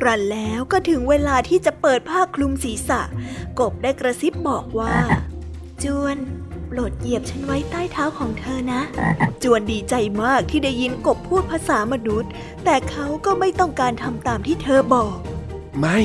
[0.00, 3.00] กรันแล้วก็ถึงเวลาที่จะเปิดผ้าคลุมศีรษะ
[3.60, 4.96] กบได้กระซิบบอกว่า
[5.84, 6.16] จวน
[6.68, 8.80] โปรดเหยียบฉันไว้ใต้เท้าของเธอนะ
[9.42, 12.30] จวนดีใจมากที่ได้ยินกบพูดภาษามนุษย์
[12.64, 15.16] แต่เขาก็ไม่ต้องการทำตามที่เธอบอก
[15.80, 15.98] ไม่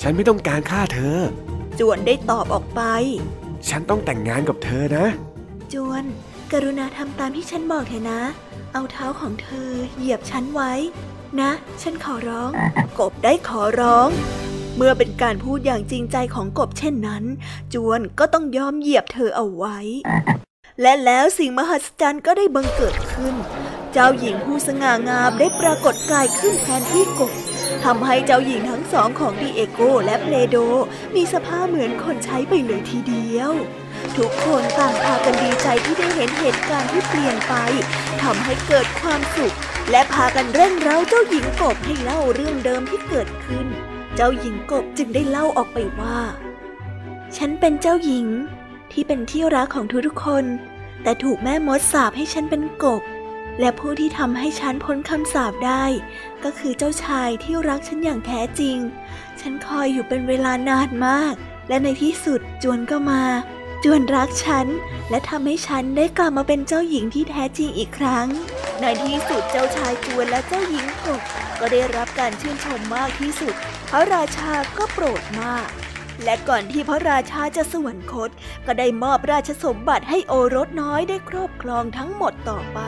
[0.00, 1.18] ฉันไม่ต้องการฆ่าเธอ
[1.78, 2.80] จวนได้ตอบออกไป
[3.68, 5.06] ฉันต้องแต่งงานกับเธอนะ
[5.72, 6.04] จวน
[6.52, 8.22] กรุณาทำตามที่ฉันบอกเถอะนะ
[8.72, 10.72] เอาเท้าของเธอเหยียบฉันไว้
[11.40, 11.50] นะ
[11.82, 12.50] ฉันขอร้อง
[12.98, 14.08] กบได้ขอร้อง
[14.80, 17.24] เมื่อเป็นการพูดอย่างจริงใจของกบเช่นนั้น
[17.74, 19.78] จวนก็ต้องยอมเหยียบเธอเอาไว้
[20.80, 23.34] และแล้วสิ่งมหัศจรรย์ก็ได้บังเกิดขึ้น
[23.92, 27.32] เจ้าหญิงผู้สง่างามได้ปรากฏกายขึ้นแทนที่กบ
[27.84, 30.56] ทำให้เจ้าหญิงทั้งสองของดีเอโกและเพลโด
[31.14, 33.52] มีสภาพเหมือนคนใช้ไปเลยทีเดียว
[34.16, 37.54] ทุกคนต่างพากันดีใจที่ได้เห็นเหตุการณ์ที่เปลี่ยนไป
[38.22, 39.56] ทำให้เกิดความสุข
[39.90, 43.68] และพากันเร่งเร้าเจ้าหญิงกบให้เล่าเรื่องเดิมที่เกิดขึ้น
[44.20, 46.18] เจ้าหญิงกบจึงได้เล่าออกไปว่า
[47.36, 48.26] ฉันเป็นเจ้าหญิง
[48.92, 50.44] ที่เป็นที่รักของทุกๆคน
[51.02, 53.02] แต่ถูกแม่มดสาบให้ฉันเป็นกบ
[53.60, 55.84] และผู้ที่ทำให้ฉันพ้นคำสาบได้
[56.44, 58.78] ก็คือเจ้าชายที่รักฉันอย่างแท้จริง
[59.40, 61.34] ฉันคอยอยู่เป็นเวลานานมาก
[61.68, 63.22] และในที่สุดจวนก็มา
[63.84, 64.66] จวนรักฉัน
[65.10, 68.26] และทำให้ฉันได้กลับมาเป็นเจ้าหญิงที่แท้จริงอีกครั้ง
[68.80, 71.20] ในที่สุดเจ้าชายจวนและเจ้าหญิงก
[71.60, 73.54] ก็ได้รับการชื่นชมมากที่สุด
[73.90, 75.68] พระราชาก็โปรดมาก
[76.24, 78.30] และก่อนที่พระราชาจะสวรรคต
[78.66, 82.78] ก็ได้มอบราชสมบัติให้โอรสน้อยได้ครอบครองทั้งหมดต่อไป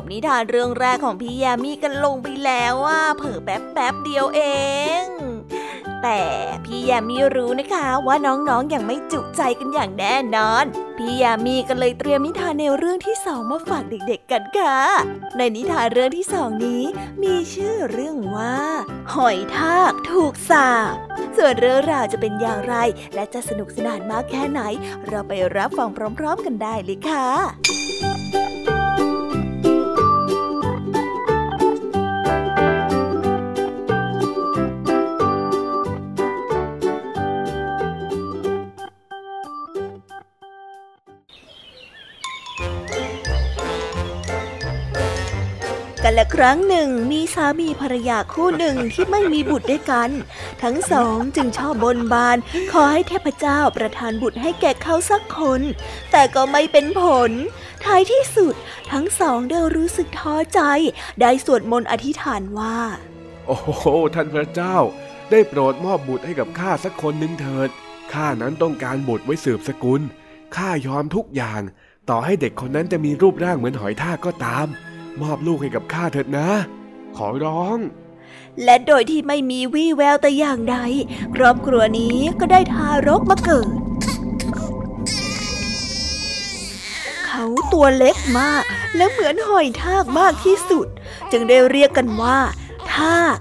[0.00, 4.40] บนิทานเรื่องแรกของพี่ยามีกันลงไปแล้วว่าเผลอแป๊บแป๊บเดียวเอ
[5.02, 5.04] ง
[6.02, 6.22] แต่
[6.64, 10.64] พี่ยามีรู้นะคะว่าน้องๆออย่างไม่จุใจกันอย่างแน่นอน
[10.98, 14.78] พี่ยามีก็เลยเตรียมนิทานในวเรื่องที่สองมาฝากเด็กๆกันค่ะ
[15.36, 16.82] ในนิทานเรื่องที่สองนี้
[17.22, 18.56] มีชื่อเรื่องว่า
[19.14, 20.94] หอยทากถูกสาป
[21.36, 22.74] ส่วนเรื่องราวจะเป็นอย่างไร
[23.14, 24.60] และจะสนุกสนานมากแค่ไหน
[25.06, 27.83] เราไปรับฟังพร้อม ๆ กันได้เลยค่ะ
[46.18, 50.10] ละครั้งหนึ่งมีสามีภรรยาคู่หนึ่งที่ไม่มีบุตรด้วยกัน
[50.62, 52.36] ทั้งสองจึงชอบบนบาน
[52.72, 55.60] ขอให้เทพเจ้าประทานบุตรให้แก่เขาสักคน
[56.12, 57.30] แต่ก็ไม่เป็นผล
[57.84, 58.54] ท้ายที่สุด
[58.92, 60.60] ทั้งสองได้รู้สึกท้อใจ
[61.20, 62.78] ได้สวดมนต์อธิษฐานว่า
[63.46, 64.76] โอ้โหท่านพระเจ้า
[65.30, 67.68] ได้โปรดมอบบุตรให้กับข้าสักคนหนึ่งเถิด
[68.12, 70.00] ข้านั้นต้องการบุตรไว้สืบสกุล
[70.56, 71.62] ข้ายอมทุกอย่าง
[72.10, 74.66] ต่อให้เด็กคนนั้นจะมีรูปร่างเหมือนหอยทากก็ตาม
[75.20, 76.48] มอบลูกให้กับข้าเถิดนะ
[77.16, 77.78] ขอร้อง
[78.64, 80.76] และโดยที่ไม่มีวี่แววแต่อย่างใด
[81.34, 83.68] ครอบครัวนี้ก็ได้ทารกมาเกิด
[87.26, 88.64] เขาตัวเล็กมาก
[88.96, 90.86] และเหมือนหอยทากมากที่สุด
[91.30, 92.38] จึงได้เรียกกันว่า
[92.94, 93.38] ทาก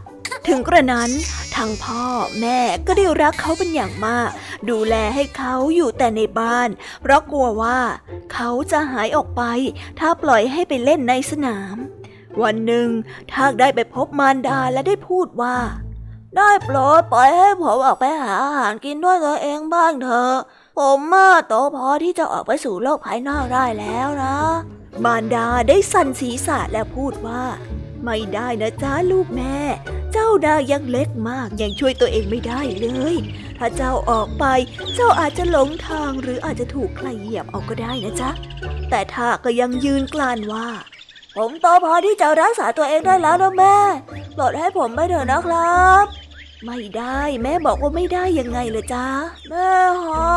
[0.48, 1.10] ถึงกระนั้น
[1.56, 2.06] ทั้งพ่อ
[2.40, 4.30] แม่ก็ได้รักเขาเป็นอย่างมาก
[4.70, 6.70] ดูแลให้เขาอยู่แต่ในบ้าน
[7.02, 7.80] เพราะกลัวว่า
[8.34, 9.42] เขาจะหายออกไป
[10.00, 11.76] ถ้าปล่อยให้ไปเล่นในสนาม
[12.42, 12.88] วันหนึ่ง
[13.34, 15.58] ทากได้ไปพบมารดาและได้พูดว่า
[16.38, 20.36] ได้โปรดปล่อยให้ผมออกไปหาอาหารกินด้วยตัวเองบ้างเถอะ
[20.78, 24.38] ผมมาโตพอที่จะออกไปสู่โลกภายนอกได้แล้วนะ
[25.04, 27.44] มารดาได้สั่นศีรษะและพูดว่า
[28.04, 29.58] ไม่ได้นะจ้าลูกแม่
[30.12, 33.16] เจ้าดายังเล็กมากยังช่วยตัวเองไม่ได้เลย
[33.58, 34.46] ถ้าเจ้าออกไป
[34.96, 38.30] เจ้าอาจจะหลงทางหรืออาจจะถูกใครเหยียบเอาก็ได้นะจ๊ะ
[38.90, 40.68] แต่ทากก็ยังยืนกลานว่า
[41.36, 43.78] ผมโตพอที่จะรักษาตัวเองได้แล้วนะแม่
[44.34, 46.06] โปรดให้ผมไปเถอะนะครับ
[46.66, 49.08] ไม่ได้แม่บอกว่าไม่ได้ยังไงเลยจ้า
[49.50, 49.72] แม่
[50.06, 50.34] ฮะ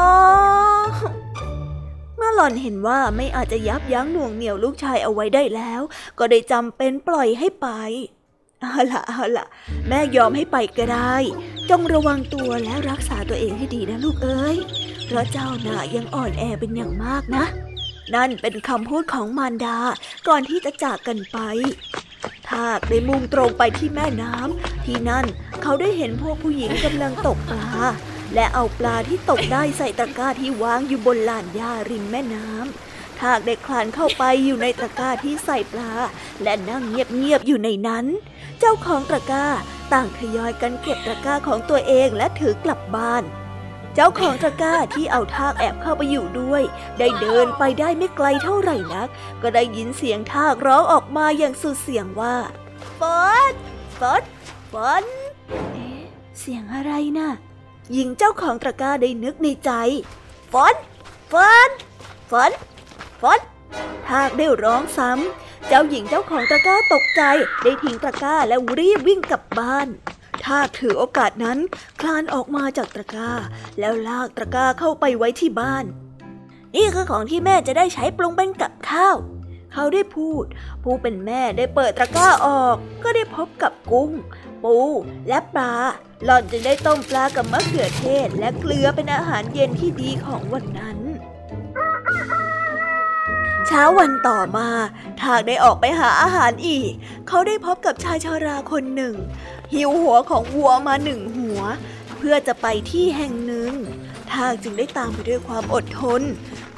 [2.16, 5.80] เมื่อหล่อนเห็นว่าไม่อาจจะยับยั้งหน่วงเหนี่ยวลูกชายเอาไว้ได้แล้ว
[6.18, 7.68] ก็ได้จำเป็นปล่อยให้ไป
[8.60, 9.46] เอาล่ะเอาล่ะ
[9.88, 11.14] แม่ยอมให้ไปก็ได้
[11.70, 14.56] จงระวังตัวและรักษาตัวเองให้ดีนะลูกเอ้ย
[15.06, 17.44] เพราะเจ้าน่ะยังอ่อนแอเป็นอย่างมากนะ
[18.14, 19.78] นั่นเป็นคำพูดของมารดา
[20.28, 21.38] ก่อนที่จะจากกันไป
[22.48, 25.26] ทากได้มุ่งตรงไปที่แม่น้ำที่นั่น
[25.62, 27.70] เขาได้เห็นพวกผู้หญิงกำลังตกปลา
[28.34, 35.92] และเอาปลาที่ตกได้ใส่ตะกร้าที่วางอยู่บนลานหญ้าริมแม่น้ำทากได้คลานเข้าไปอยู่ในตะกร้าที่ใส่ปลา
[36.42, 38.06] และนั่งเงียบๆอยู่ในนั้น
[38.58, 39.46] เจ้าของตะกร้า
[39.92, 43.24] ต่างทยอยกันเก็บตะกร้าของตัวเองและถือกลับบ้าน
[43.94, 46.62] เจ้าของตะกร้าที่เอาทากแอบเข้าไปอยู่ด้วย
[46.98, 49.08] ได้เดินไปได้ไม่ไกลเท่าไหร่นัก
[49.42, 52.36] ก็ได้ยินเสียงทากร้องออกมาอย่างสุดเสียงว่า
[53.00, 53.02] ฝ
[53.50, 53.52] น
[54.00, 54.22] ฝน
[54.72, 55.04] ฝน
[55.72, 56.02] เอ๊ะ
[56.38, 57.30] เสียงอะไรนะ่ะ
[57.92, 59.70] หญิงเจ้าของตะกร้าได้นึกในใจ
[60.52, 60.74] ฝน
[61.32, 61.34] ฝ
[61.66, 61.68] น
[62.30, 62.50] ฝน
[63.22, 63.38] ฝน
[64.08, 67.22] ทากได้ร้องซ้ำ เจ้าหญิงเจ้าของตะกร้าตกใจ
[67.62, 69.88] ได้ทิ้งตะกร้าแล้วรีบวิ่งกลับบ้าน
[70.44, 71.58] ทากถือโอกาสนั้น
[72.00, 73.32] คลานออกมาจากตะกร้า
[73.78, 75.84] แล้วลากตะกร้าเข้าไปไว้ที่บ้าน
[76.76, 79.16] นี่คือของที่แม่จะได้ใช้ปรุงเป็นกับข้าว
[79.72, 80.44] เขาได้พูด
[80.82, 84.10] ผู้เป็นแม่ได้เปิดตะกร้าออก ก็ได้พบกับกุ้ง
[84.64, 84.76] ปู
[85.28, 85.72] และปลา
[86.24, 90.98] หล่อนจึงได้ต้มปลากับมะเขือเทศ และเกลือเป็นอาหารเย็นที่ดีของวันนั้น
[93.66, 94.68] เช้าวันต่อมา
[95.20, 96.90] ทากได้ออกไปหาอาหารอีก
[97.28, 99.14] เขาได้พบกับชายชาราคนหนึ่ง
[99.72, 101.60] หิวหัวของวัวมาหนึ่งหัว
[102.16, 103.72] เพื่อจะไปที่แห่งหนึ่ง
[104.32, 106.22] ทากจึงได้ตามไปด้วยความอดทน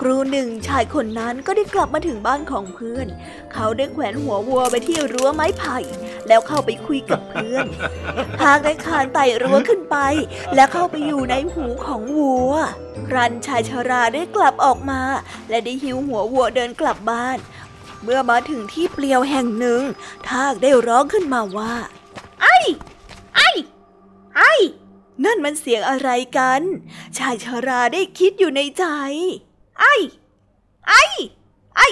[0.00, 3.06] ครูหนึ่งชายคนนั้นก็ได้กลับมาถึงบ้านของเพื่อน
[3.52, 5.78] เขาได้แขวนหัววัวไปที่รั้วไม้ไผ่
[6.28, 7.66] แล้วเข้าไปคุยกับเพื่อน
[8.40, 9.96] ทากได้คานไต่รั้วขึ้นไป
[10.54, 12.52] และเข้าไปอยู่ในหูของวัว
[13.08, 15.00] ครันชายชาราได้กลับออกมา
[15.48, 17.38] และได้หิวหัววัวเดินกลับบ้าน
[18.04, 19.82] เมื่อมาถึงที่เปลี่ยวแห่งหนึ่ง
[20.28, 21.74] ทากได้ร้องขึ้นมาว่า
[22.42, 22.58] ไอ้
[23.36, 23.50] ไอ้
[24.36, 24.54] ไอ้
[25.24, 26.62] นั่นมันเสียงอะไรกัน
[27.18, 28.84] ชายชาราได้คิดอยู่ในใจ
[29.80, 29.94] ไอ้
[30.88, 31.04] ไอ้
[31.76, 31.88] ไอ้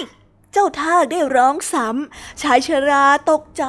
[0.51, 3.63] เจ้าทากได้ร้องซ้ำชายชราตกใจ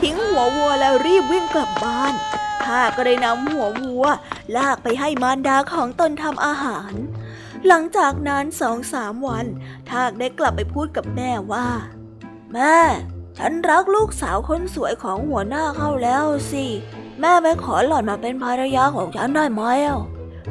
[0.00, 2.14] ทิ้งหัววัวแล้วรีบวิ่งกลับบ้าน
[2.64, 4.04] ทากก็ได้นำหัววัว
[4.56, 6.92] ลากไปให้มารดาของตนทำอาหาร
[7.66, 9.46] หลังจากนั้นสองสามวัน
[9.90, 11.68] ทากได้กลับไปพูดกับแม่ว่า
[12.52, 12.76] แม่
[13.38, 16.66] ฉันรักลูกสาวคนสวยของหัวหน้าเข้าแล้วสิ
[17.20, 19.96] แม่ไม่ขอหล่อนมาเป็นภรรยาของฉันได้ไหมเอ่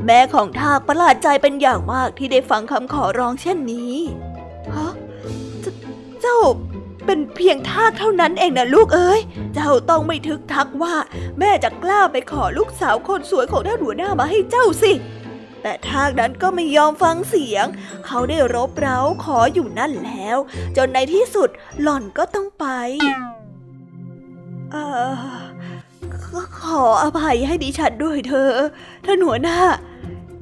[0.06, 3.96] แม่ของทากประหลาดใจเป็นอย่างมากที่ได้ฟังคำขอร้องเช่นนี้
[4.76, 4.92] ฮะ
[5.62, 5.66] เจ,
[6.26, 6.40] จ้า
[7.06, 9.22] เป็นเพียงทากเท่านั้นเองนะลูกเอ้ย
[9.54, 10.96] เจ้าต้องไม่ทึกทักว่า
[11.40, 14.92] แม่จะกล้าไปขอลูกสาวคนสวยของท่านหัวหน้ามาให้เจ้าสิ
[15.62, 17.66] แต่ทากนั้นก็ไม่ยอมฟังเสียง
[18.06, 20.38] เขาได้รบเร้าขออยู่นั่นแล้ว
[20.78, 21.50] จนในที่สุด
[21.82, 22.66] หล่อนก็ต้องไป
[24.72, 24.76] เอ
[25.12, 25.36] อ
[26.36, 28.52] ขอขออภัยให้ดิฉันด้วยเธอ
[29.06, 29.60] ท่านหัวหน้า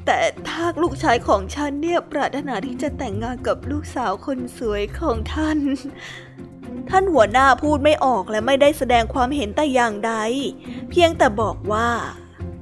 [0.06, 5.58] แต่ทากลูกชายของฉันเนี่ยปรารถนาที่จะแต่งงานกับลูกสาวคนสวยของท่าน
[6.90, 10.14] ท่านหัวหน้าพูดไม่ออกและไม่ได้แสดงความเห็นแต่อย่างใด
[10.90, 11.90] เพียงแต่บอกว่า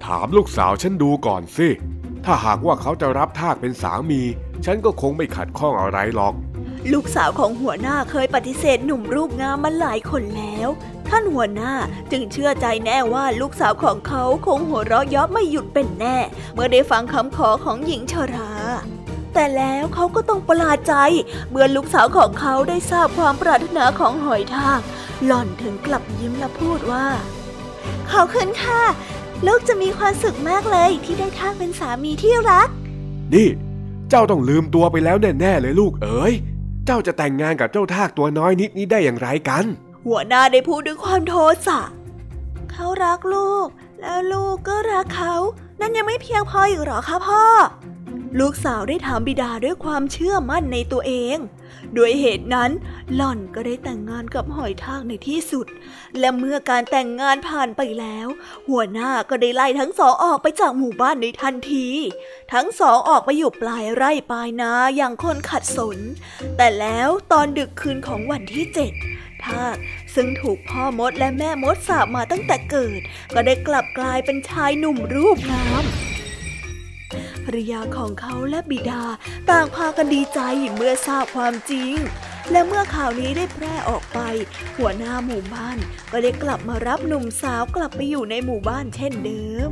[0.06, 1.68] ถามลูกสาวฉันดูก่อนสิ
[2.26, 4.22] ถ้าหากว่าเขาจะรับทากเป็นสามี
[4.66, 6.34] ฉันก็คงไม่ขัดข้องอะไรหรอก
[6.94, 10.68] ลูกสาวของหัวหน้าเคยปฏิเสธหนุ่มรูปงามมาหลายคนแล้ว
[11.08, 11.74] ท่านหัวหน้า
[12.12, 16.18] จึงเชื่อใจแน่ว่าลูกสาวของเขาคงหัวเราะเยาะไม่หยุดเป็นแน่
[16.54, 18.52] เมื่อได้ฟังคำขอของหญิงชรา
[19.34, 20.94] แต่แล้วเขาก็ต้องประหลาดใจ
[21.50, 24.82] เมื่อลูกสาวของเขาได้ทราบความปรารถนาของหอยทาก
[25.26, 27.08] หล่อนถึงกลับยิ้มและพูดว่า
[28.12, 28.84] ขอบคุณค่ะ
[29.48, 32.70] ลูกจะมีความสุขมากเลยที่ได้ทากเป็นสามีที่รัก
[33.34, 33.50] นี่
[34.10, 36.34] เจ้าต้องลืมตัวไปแล้วแน่ ๆ เลยลูกเอ๋ย
[36.86, 39.66] เจ้าจะแต่งงานกับเจ้าทากตัวน้อยนิดนี้ได้อย่างไรกัน
[40.06, 41.36] หัวหน้าได้พูดด้วยความโท
[41.68, 41.82] สะ
[42.72, 43.68] เขารักลูก
[44.00, 45.36] แล้วลูกก็รักเขา
[45.80, 47.44] นั่นยังไม่เพียงพออีกหรอคะพ่อ
[48.40, 51.38] ลูกสาวได้ถามบิดาด้วยความเชื่อมั่นในตัวเอง
[51.98, 52.72] ด้วยเหตุนั้น
[53.16, 55.68] หล่อนก็ได้แต่งงานกับหอยทากในที่สุด
[56.20, 58.28] และเมื่อการแต่งงานผ่านไปแล้ว
[58.70, 61.88] หัวหน้าก็ได้ไล่ทั้งสองออกไปจากหมู่บ้านในทันที
[62.54, 65.98] ทั้งสองออกไปอยู่ปลายไร่ปลายนาอย่างคนขัดสน
[66.58, 68.94] แต่แล้วตอนดึกคืนของวันที่เจ็ด
[69.46, 69.78] ทาก
[70.16, 73.02] ซึ่งถูกพ่อมดและแม่มดสาบมาตั้งแต่เกิด
[73.34, 75.86] ก็ได้กลับกลายเป็นชายหนุ่มรูปงาม
[77.46, 79.04] ภรรยาของเขาและบิดา
[79.50, 80.40] ต่างพากันดีใจ
[80.76, 81.96] เมื่อทราบความจริง
[82.52, 84.20] และเมื่อข่าวนี้ได้แพร่ออกไป
[84.78, 85.78] หัวหน้าหมู่บ้าน
[86.12, 89.72] ก็ได้กลับมารับหนุ่มสาวกลับไปอยู่ในหมู่บ้านเช่นเดิม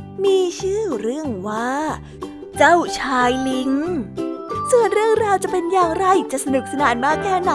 [0.23, 1.71] มีชื่อเรื่องว่า
[2.57, 3.71] เจ้าชายลิง
[4.71, 7.53] ส่วนเรื่องราวจะเป็นอย่างไรจะสนุกสนานมากแค่ไหน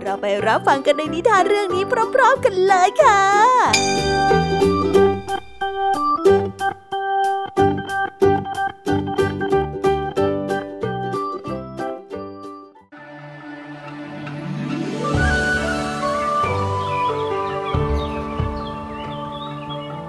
[0.00, 3.22] เราไปรับฟังกันในนิทานเรื่องนี้พร้อมๆกันเลยค่ะ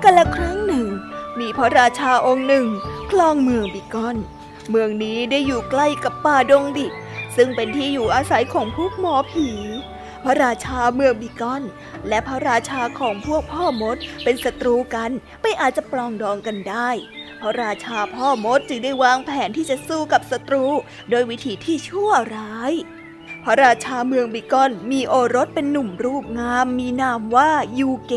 [0.03, 0.48] กันละครั
[1.60, 2.68] พระราชาองค์หนึ่ง
[3.12, 4.18] คลองเมืองบิกอน
[4.70, 6.93] เมืองนี้ได้อยู่ใกล้กับป่าดงดิบ
[7.36, 9.49] ซึ่งเป็นที่อยู่อาศัยของพวกหมอผี
[10.24, 11.64] พระราชาเมืองบิกอน
[12.07, 16.89] และพระราชาของพวกพ่อมดเป็นศัตรูกันไม่อาจจะปลองดองกันได้
[17.41, 20.66] พระราชาพ่อมดจึงได้วางแผนที่จะสู้กับศัตรู
[21.10, 22.74] โดยวิธีที่ชั่วร้าย
[23.49, 28.13] ระราชาเมืองบิกอนมีโอรสเป็นหนุ่มรูปงาม มีนามว่ายูเก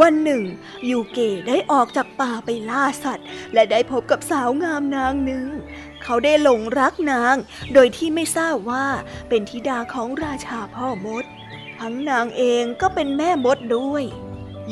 [0.00, 0.42] วันหนึ่ง
[0.90, 1.18] ยูเก
[1.48, 5.46] ได้ออกจากป่าไปล่าสัตว์ และได้พบกับสาวงามนางหนึ่ง
[6.02, 7.36] เขาได้หลงรักนาง
[7.74, 8.86] โดยที่ไม่ทราบว่า
[9.28, 11.24] เป็นธิดาของราชาพ่อมด
[11.80, 14.04] ทั้งนางเองก็เป็นแม่มดด้วย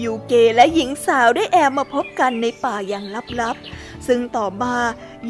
[0.03, 3.05] ยูเกและหญิงสาวได้แอบมาพบกันในป่าอย่าง
[3.41, 4.77] ลับๆ ซึ่งต่อมา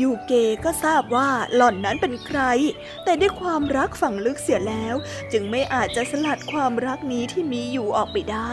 [0.01, 0.33] ยูเก
[0.65, 2.41] ก็ทราบว่าหล่อนนั้นเป็นใคร
[3.05, 4.95] แต่ด้วยความรักฝังลึกเสียแล้ว
[5.33, 8.53] จึงไม่อาจจะสลัดความรักนี้ที่มีอยู่ออกไปได้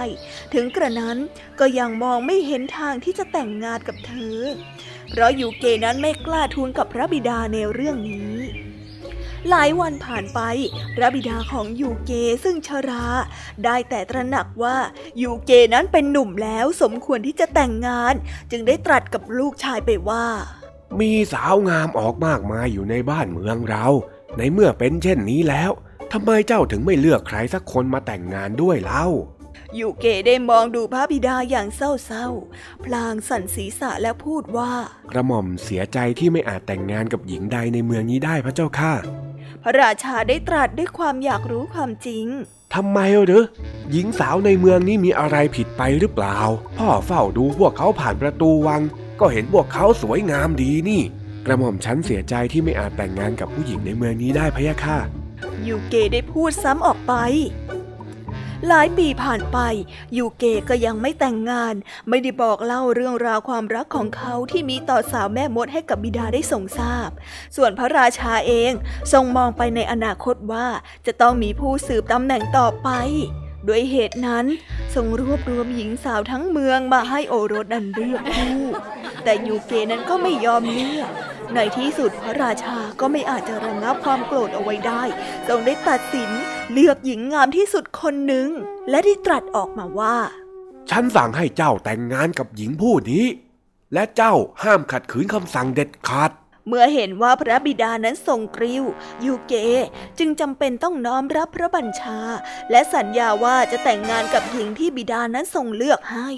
[0.53, 1.17] ถึงกระนั้น
[1.59, 4.39] ก็ยังมองไม่เห็นทางที่จะแต่งงานกับเธอ
[5.09, 8.35] เพราะยูเกนั้นไม่กล้าทูลกับพระบิดาในเรื่องนี้
[9.49, 10.39] หลายวันผ่านไป
[10.95, 12.11] พระบิดาของยูเก
[12.43, 13.05] ซึ่งชรา
[13.65, 14.77] ได้แต่ตระหนักว่า
[15.21, 18.13] ยูเกนั้นเป็นหนุ่มแล้วสมควรที่จะแต่งงาน
[18.51, 20.25] จึงได้ตรัสกับลูกชายไปว่า
[21.01, 23.85] มีสาวงามออกมากมายอยู่ในบ้านเมืองเรา
[24.37, 25.71] ในเมื่อเป็นเช่นนี้แล้ว
[26.11, 29.05] ทำไมเจ้าถึงไม่เลือกใครสักคนมาแต่งงานด้วยเล่า
[29.79, 34.71] ยูเกได้มองดูพระบิดาอย่างเศร้าๆ พลางสั่นศีรษะและพูดว่า
[35.11, 38.93] กระหม่อมเสียใจที่ไม่อาจแต่งงานกับหญิงใดในเมืองนี้ได้พระเจ้าค่ะ
[39.63, 42.25] พระราชาได้ตรัสด้วยความอยากรู้ความจริง
[42.73, 43.43] ทำไมหรือ
[43.91, 46.39] หญิงสาวในเมืองนี้มีอะไรผิดไปหรือเปล่า
[46.77, 48.81] พ่อเฝ้าดูพวกเขาผ่านประตูวัง
[49.19, 51.01] ก็เห็นพวกเขาสวยงามดีนี่
[51.45, 54.99] กระหม่อมฉันเสียใจที่ไม่อาจแต่งงานกับผู้หญิงในเมืองนี้ได้พะยะค่ะ
[55.67, 57.13] ยูเกได้พูดซ้ำออกไป
[58.69, 59.57] หลายปีผ่านไป
[60.17, 61.75] ยูเกก็ยังไม่แต่งงาน
[62.09, 67.09] ไม่ได้บอกเล่าเรื่องราวความรักของเขาที่มีต่อสาวแม่มดให้กับบิดาได้ทรงทราบ
[67.55, 68.71] ส่วนพระราชาเอง
[69.13, 70.67] ทรงมองไปในอนาคตว่า
[71.05, 72.89] จะต้องมีผู้สืบตำแหน่งต่อไป
[73.67, 74.45] ด้วยเหตุนั้น
[74.95, 78.61] ทรงรวบรวมหญิงสาวทั้งเมืองมาให้โอรสนันเลือกคู่
[79.23, 81.09] แต่ยูเกนั้นก็ไม่ยอมเลือก
[81.55, 85.03] ในที่สุดพระราชาก็ไม่อาจจะระงับความโกรธเอาไว้ได้
[85.47, 86.29] ทรงได้ตัดสิน
[86.71, 88.47] เลือกหญิงงามที่สุดคนหนึ่ง
[88.89, 90.15] และได้ตรัสออกมาว่า
[90.89, 93.25] ฉันสั่งให้เจ้าแต่งงานกับหญิงผู้นี้
[93.93, 94.33] และเจ้า
[94.63, 96.31] ห้ามขัดขืนคำสั่งเด็ดขาด
[96.67, 98.83] เมื่อเห็นว่าพระบิดานั้นทรงกริ้ว
[99.25, 99.53] ยูเก
[100.19, 102.19] จึงจำเป็นต้องน้อมรับพระบัญชา
[102.71, 106.29] และสัญญาว่าจะแต่งงานกับหญิงที่บิดานั้นทรงเลือกให้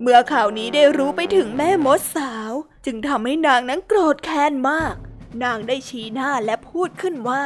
[0.00, 2.52] เมื่อข่าวนี้ได้รู้ไปถึงแม่มดสาว
[2.86, 4.94] จึงทำให้นางนั้นโกรธแค้นมาก
[5.42, 7.42] นางได้ชี้หน้าและพูดขึ้นว่า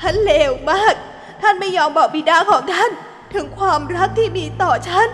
[0.00, 0.94] ท่านเลวมาก
[1.42, 2.90] ท่านไม่ยอมบอกบิดาของท่าน
[3.34, 5.08] ถึงความรักที่มีต่อฉัน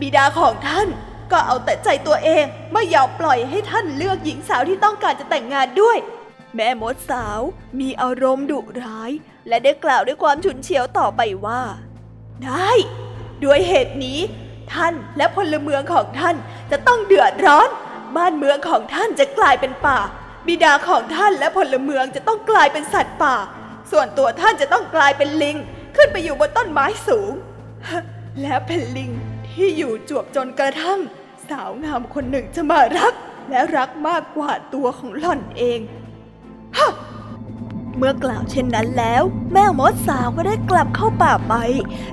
[0.00, 0.88] บิดาของท่าน
[1.32, 5.98] ก็เอาแต่ใจตัวเอง ไม่ยอมปล่อยให้ท่านเลือกหญิงสาวที่ต้องการจะแต่งงานด้วย
[6.54, 7.40] แม่มดสาว
[7.80, 9.10] มีอารมณ์ดุร้าย
[9.48, 11.62] และได้กล่าวด้วยความฉุนเฉียวต่อไปว่า
[12.44, 12.70] ได้
[13.44, 14.20] ด้วยเหตุนี้
[14.72, 16.36] ท่านและพลเมืองของท่าน
[16.70, 17.68] จะต้องเดือดร้อน
[18.16, 19.98] บ้านเมืองของท่านจะกลายเป็นป่า
[20.46, 23.36] บิดาของท่านและพลเมืองจะต้องกลายเป็นสัตว์ป่า
[23.90, 25.56] ส่วนตัวท่านจะต้องกลายเป็นลิง
[25.96, 27.32] ขึ้นไปอยู่บนต้นไม้สูง
[28.40, 29.10] และเป็นลิง
[29.50, 31.00] ที่อยู่จวบจนกระทั่ง
[31.52, 33.14] สาวงามคนหนึ่งจะมารัก
[33.50, 35.80] และรักมากกว่าตัวของหล่อนเอง
[36.78, 36.92] ฮะ
[37.96, 39.22] เมื่อกล่าวเช่นนั้นแล้ว
[39.52, 41.54] แม่มดสาวก็ได้กลับเข้าป่าไป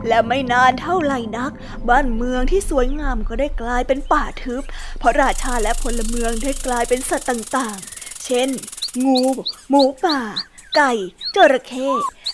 [0.08, 1.52] และไม่นานเท่าไหร่นัก
[1.90, 4.64] บ้านเมืองที่สวยงามก็ได้กลายเป็นป่าทึบ
[5.00, 8.50] เพราะราชาและพลเมืองได้กลายเป็นสัตว์ต่างๆ เช่น
[9.06, 9.22] งู
[9.70, 10.22] หมูป่า
[10.76, 10.92] ไก่
[11.36, 11.90] จระเข้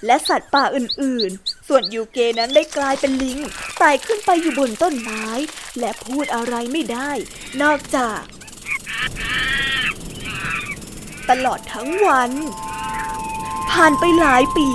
[0.06, 3.40] และสัตว์ป่าอื่นๆ ส่วนยูเกนั้นได้กลายเป็นลิง
[3.80, 5.28] ไต่ขึ้นไปอยู่บนต้นไม้
[5.80, 7.12] และพูดอะไรไม่ได้
[7.62, 8.22] นอกจาก
[11.30, 12.32] ตลอดทั้งวัน
[13.72, 14.70] ผ่านไปหลายปี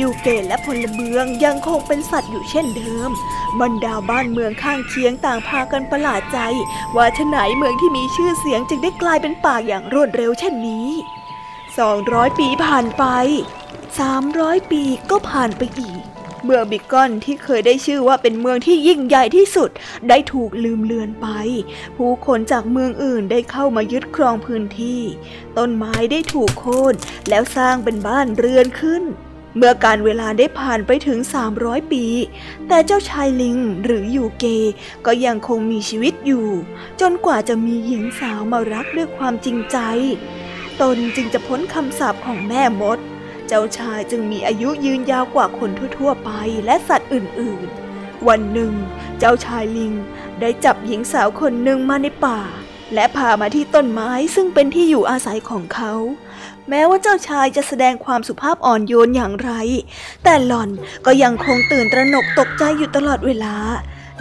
[0.00, 3.10] ยูเกและพลเมืองยังคงเป็นสัตว์อยู่เช่นเดิม
[3.60, 6.38] บรรดาบ้านเมืองข้างเคียงต่างพากันประหลาดใจ
[6.96, 10.88] ว่าชไหนเมืองที่มีชื่อเสียงจึงได้กลายเป็นป่าอย่างรวดเร็วเช่นนี้
[11.78, 13.04] สองร้อยปีผ่านไป
[13.98, 16.11] สามร้อยปีก็ผ่านไปอีก
[16.44, 19.70] เมื่อบิกกอนที่เคยได้ชื่อว่าเป็นเมืองที่ยิ่งใหญ่ที่สุด
[20.08, 21.26] ได้ถูกลืมเลือนไป
[21.96, 25.00] ผู้คนจากเมืองอื่นได้เข้ามายึดครองพื้นที่
[25.58, 26.94] ต้นไม้ได้ถูกโค่น
[27.28, 29.04] แล้วสร้างเป็นบ้านเรือนขึ้น
[29.56, 31.18] เมื่อการเวลาได้ผ่านไปถึง
[31.56, 32.04] 300 ปี
[32.68, 34.44] แต่เจ้าชายลิงหรือยูเก
[35.06, 36.46] ก็ยังคงมีชีวิตอยู่
[37.00, 39.78] จนกว่าจะมีหญิงสาวมารักด้วยความจริงใจ
[40.80, 42.98] ตนจึงจะพ้นคำสาปของแม่มด
[43.52, 46.30] จ้าชายจึงมีอายุยืนยาวกว่าคนทั่วๆไป
[46.66, 48.72] และสัตว์อื่นๆ วันหนึ่ง
[49.18, 49.92] เจ้าชายลิง
[50.40, 52.40] ได้จับหญิงสาวคนหนึ่งมาในป่า
[52.94, 55.94] และพามาที่ต้นไม้ซึ่งเป็นที่อยู่อาศัยของเขา
[56.68, 59.50] แม้ว่าเจ้าชายจะแสดงความสุภาพอ่อนโยนอย่างไร
[60.24, 60.70] แต่หล่อน
[61.06, 63.56] ก็ยังคงตื่นตระหนกตกใจอยู่ตลอดเวลา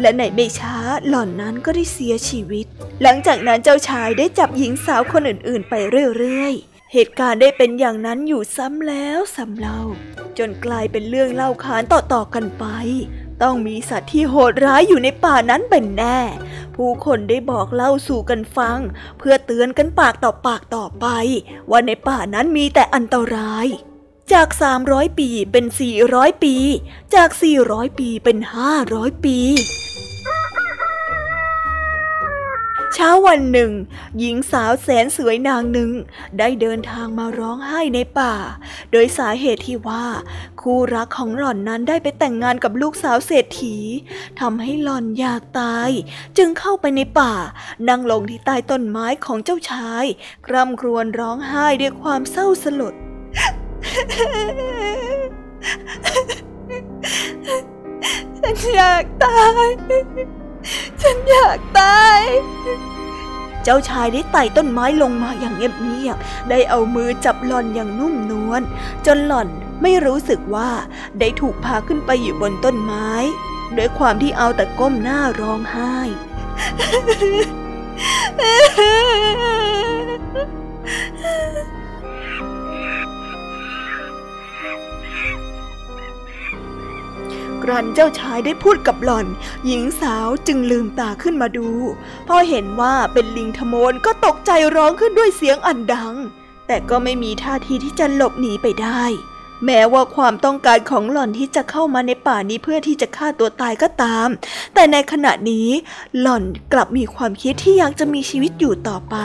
[0.01, 0.75] และในไม่ช้า
[1.07, 2.65] หล่อนนั้นก็ได้เสียชีวิต
[3.01, 5.73] หลังจากนั้นเจ้าชายได้จับหญิงสาวคนอื่นๆ ไป
[6.17, 9.81] เรื่อยๆ เหตุการณ์ได้เป็นอย่างนั้นอยู่ซ้ำแล้วซ้ำเล่า
[10.37, 12.65] จนกลายเป็นเรื่องเล่าขานต่อๆกันไป
[13.41, 16.19] ต้องมีสัตว์ที่โหดร้ายอยู่ในป่านั้นเป็นแน่
[16.75, 18.79] ผู้คนได้บอกเล่าสู่กันฟัง
[19.17, 21.07] เพื่อเตือนกันปากต่อปากต่อไป
[21.69, 23.67] ว่าในป่านั้นมีแต่อันตราย
[24.33, 24.47] จาก
[24.83, 25.65] 300 ปีเป็น
[26.03, 26.55] 400 ปี
[27.15, 27.29] จาก
[27.65, 28.37] 400 ปีเป็น
[28.81, 29.37] 500 ปี
[32.95, 33.71] เช้าวันหนึ่ง
[34.19, 35.91] หญิงสาวแสนสวยนางหนึ่ง
[36.39, 38.33] ได้เดินทางมาร้องไห้ในป่า
[38.91, 40.05] โดยสาเหตุที่ว่า
[40.61, 43.77] คู่รักของหล่อนนั้นได้ไปแต่งงานกับลูกสาวเศรษฐี
[44.39, 45.89] ทำให้หล่อนอยากตาย
[46.37, 47.33] จึงเข้าไปในป่า
[47.89, 50.05] นั่งลงที่ใต้ต้นไม้ของเจ้าชาย
[50.45, 52.93] คร่ำครวญร้องไห้ด้วยความเศร้าสลด
[58.37, 59.69] ฉันอยากตาย
[61.01, 62.21] ฉันอยากตาย
[63.63, 68.61] เจ้าชายได้ไต่ต้นไม้ลงมาอย่างเงียบๆ ได้เอามือจับหล่อนอย่างนุ่มนวล
[69.05, 69.47] จนหล่อน
[69.81, 70.69] ไม่รู้สึกว่า
[71.19, 73.09] ได้ถูกพาขึ้นไปอยู่บนต้นไม้
[73.77, 75.95] ด้วยความที่เอาแต่ก้มหน้าร้องไห้
[87.63, 89.27] กรันเจ้าชายได้พูดกับหล่อน
[89.65, 91.69] หญิงสาวจึงลืมตาขึ้นมาดู
[92.27, 96.15] พอเห็นว่าเป็นลิงทมนก็ตกใจร้องขึ้นด้วยเสียงอันดัง
[96.67, 99.03] แต่ก็ไม่มีท่าทีที่จะหลบหนีไปได้
[99.65, 104.27] แม้ว่าความต้องการของหล่อนที่จะเข้ามาในป่านี้เพื่อที่จะฆ่าตัวตายก็ตาม
[104.73, 105.67] แต่ในขณะนี้
[106.19, 106.43] หล่อน
[106.73, 109.15] กลับมีความคิดที่อยากจะมีชีวิตอยู่ต่อไป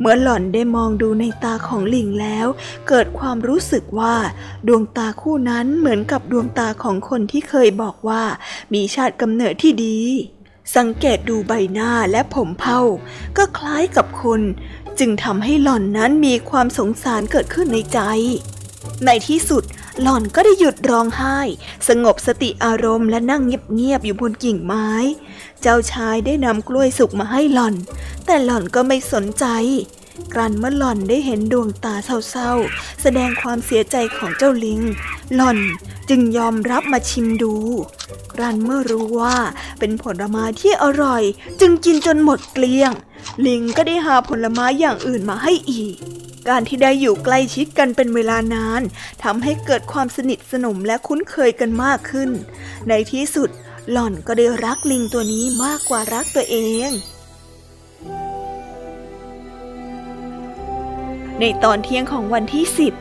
[0.00, 2.46] เมื่อหล่อนได้มองดูในตาของลิงแล้ว
[2.88, 4.16] เกิดความรู้สึกว่า
[4.66, 8.22] ดวงตาคู่นั้นเหมือนกับดวงตาของคนที่เคยบอกว่า
[8.74, 9.98] มีชาติกำเนิดที่ดี
[10.76, 12.80] สังเกตดูใบหน้าและผมเผา
[13.36, 14.40] ก็คล้ายกับคน
[14.98, 18.00] จึงทำให้หล่อนนั้นมีความสงสารเกิดขึ้นในใจ
[19.04, 19.64] ในที่สุด
[20.02, 21.38] หล่อนก็ได้หยุดร้องไห้
[21.88, 24.90] สงบสติอารมณ์และนั่งเงียบๆอยู่บนกิ่งไม้
[25.62, 27.74] เจ้าชายได้นำกล้วยสุกมาให้หล่อน
[28.26, 29.46] แต่หล่อนก็ไม่สนใจ
[30.32, 31.94] กรันเมื่อหล่อนได้เห็นดวงตา
[32.30, 34.80] เศร้าๆ แสดงความเสียใจของเจ้าลิง
[35.34, 35.58] หล่อน
[36.08, 37.54] จึงยอมรับมาชิมดู
[38.34, 39.36] กรันเมื่อรู้ว่า
[39.78, 41.22] เป็นผลไม้ที่อร่อย
[41.60, 42.92] จึงกินจนหมดเกลี้ยง
[43.46, 45.96] ลิงก็ได้หาผลไม้อย่างอื่นมาให้อีก
[46.48, 48.82] การที่ได้อยู่ใกล้ชิดกันเป็นเวลานาน
[49.24, 52.30] ทำให้เกิดความสนิทสนมและคุ้นเคยกันมากขึ้น
[52.88, 53.50] ในที่สุด
[53.90, 56.56] หล่อนก็ได้รักลิงตัวนี้มากกว่ารักตัวเอ
[56.88, 56.90] ง
[61.40, 62.94] ในตอนเที่ยงของวันที่สิบ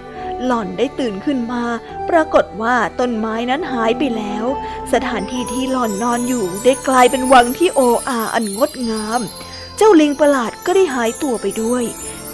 [0.45, 1.63] หล่อนได้ตื่นขึ้นมา
[2.09, 4.45] ปรากฏว่าต้นไม้นั้นหายไปแล้ว
[4.93, 9.21] สถานที่ที่หล่อนนอนอยู่ได้กลายเป็นวังที่โออาอันงดงาม
[9.77, 11.83] เจ้าลิงประหลาดก็ได้หายตัวไปด้วย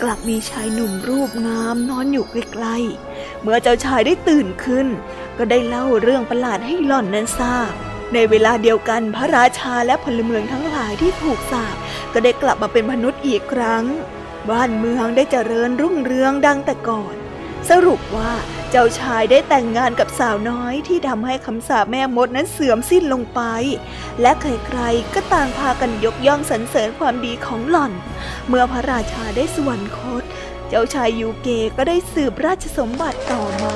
[0.02, 4.88] กลับมีชายหนุ่มรูปงามนอนอยู่ใกล้ๆ เมื่อเจ้าชายได้ตื่นขึ้น
[5.38, 7.72] ก็ได้เล่าเรื่องประหลาดให้หล่อนนั้นทราบ
[8.14, 11.76] ในเวลาเดียวกันพระราชาและพลเมืองทั้งหลายที่ถูกสาป
[12.14, 13.84] ก็ได้กลับมาเป็นมนุษย์อีกครั้ง
[14.50, 17.16] บ้านเมืองได้เจริญรุ่งเรืองดังแต่ก่อน
[17.70, 18.32] สรุปว่า
[18.74, 23.42] เจ้าชายได้แต่งงานกับสาวน้อยที่ทำให้คำสาปแม่มดนั้นเสื่อมสิ้นลงไป
[24.22, 27.94] และใครๆ ก็ต่างพากันยกย่องสรรเสริญความดีของหล่อน
[28.48, 30.24] เมื่อพระราชาได้สวรรคต
[30.70, 31.48] เจ้าชายยูเก
[31.78, 33.76] ก็ได้สืบราชสมบัติต่อมา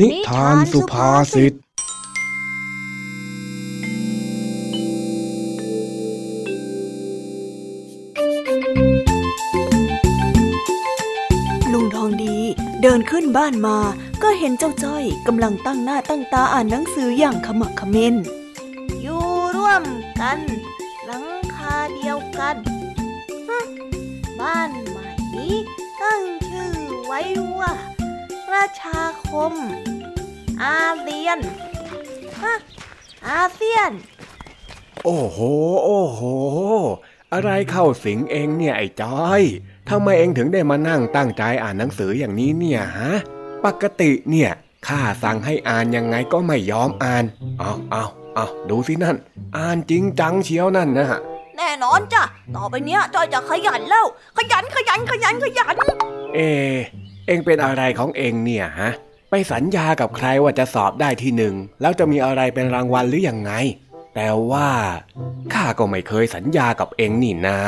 [0.00, 1.52] นิทานสุภาษิต
[11.72, 12.36] ลุงทองดี
[12.82, 13.78] เดินขึ้นบ้านมา
[14.22, 18.14] ก็เห็นเจ้าจ้อยกำลังตั้งหน้าตั้งตาอ่านหนังสืออย่างขมักขม้น
[19.00, 19.24] อยู่
[19.56, 19.82] ร่วม
[20.20, 20.38] กัน
[21.06, 22.56] หลังคาเดียวกัน
[24.40, 25.54] บ้านใหม่นี้
[26.02, 26.72] ตั้งชื่อ
[27.04, 27.20] ไว้
[27.58, 27.72] ว่า
[28.58, 29.54] ระชาคม
[30.64, 31.38] อาเซียน
[32.42, 32.54] ฮะ
[33.28, 33.90] อาเซียน
[35.04, 35.38] โอ้โห
[35.84, 36.20] โอ้โห
[37.32, 39.42] อะไรเข้าสิงเองเนี่ยไอ้จอย
[39.88, 43.12] ทำไมเองถึงได้มานั่งตั้งใจอ่านหนังสืออย่างนี้เนี่ยฮะ
[43.64, 44.50] ปกติเนี่ย
[44.86, 47.24] ข้าสั่งให้อ่านยังไงก็ไม่ยอมอ่าน
[47.58, 48.04] เอาเอา
[48.34, 49.16] เอาดูสินั่น
[49.56, 51.20] อ่านจริงจังเชียวนั่นนะฮะ
[51.56, 52.22] แน่นอนจ้ะ
[52.56, 54.06] ต่อไปเนี้ยจอยจะขยันแล้ว
[54.36, 55.74] ขยันขยันขยันขยัน
[56.34, 56.40] เอ
[57.28, 58.92] เองเป็นอะไรของเองเนี่ยฮะ
[59.30, 63.52] ไปสัญญากับใครว่าจะสอบได้ที่หนึ่ง แล้วจะมีอะไรเป็นรางวัลหรือยังไง
[64.14, 64.68] แต่ว่า
[65.54, 67.58] ข้าก็ไม่เคยสัญญากับเองนี่นา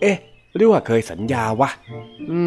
[0.00, 0.16] เอ๊ะ
[0.54, 1.70] หรือว่าเคยสัญญาวะ
[2.30, 2.40] อื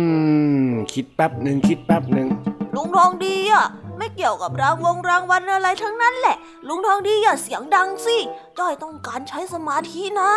[0.68, 2.28] ม คิดแป๊บหนึ่งคิดแป๊บหนึ่ง
[2.76, 3.66] ลุงทองดีอะ
[3.98, 6.36] ไม่เกี่ยวกับรางวงรางวัลอะไรทั้งนั้นแหละ
[6.68, 8.18] ลุงทองดีอย่าเสียงดังสิ
[8.60, 10.32] จอยต้องการใช้สมาธินะ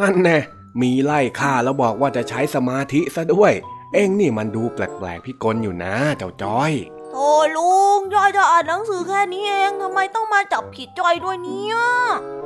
[0.00, 0.38] นั่นแน่
[0.82, 3.52] มีไล่ข้าแล้วบอกว่าจะใช้สมาธิซะด้วย
[3.94, 6.72] เองนี่มันดูแปลกๆพิกลอยู่นะ เจ้าจอย
[7.12, 11.74] โธ่ลุงจอยจะอ่านหนังสือแค่นี้เองทำไมต้องมาจับผิดจอยด้วยเนี่ย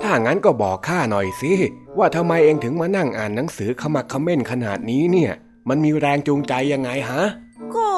[0.02, 1.52] ถ้างั้นก็บอกข้าหน่อยสิ
[1.98, 5.32] ว่าทำไมเองถึงมานั่งอ่านหนังสือขมักเขม้นขนาดนี้เนี่ย
[5.68, 7.22] มันมีแรงจูงใจยังไงฮะ
[7.74, 7.88] ก็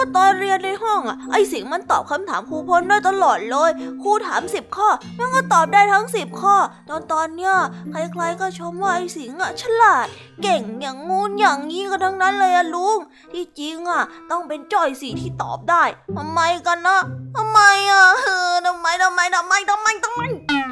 [0.00, 3.70] ก็ตอนเรียนในห้องอะ ไอสิงมันตอบคำถามครูพลได้ตลอดเลย
[4.02, 4.88] ครูถามสิบข้อ
[5.18, 6.56] มันก็ตอบได้ทั้งสิบข้อ
[6.88, 7.54] ตอนตอนเนี้ย
[7.90, 10.06] ใครๆก็ชมว่าไอสิงอะฉลาด
[10.42, 12.98] เก่งอย่างงูนอย่างนี้กันทั้งนั้นเลยอะลุง
[13.32, 15.82] ที่จริงอะ ต้องเป็นจ้อยสิที่ตอบได้
[16.16, 17.00] ทำไมกันนะ
[17.36, 20.20] ทำไมอะเออทำไมทำไมทำไมทำไมทำไม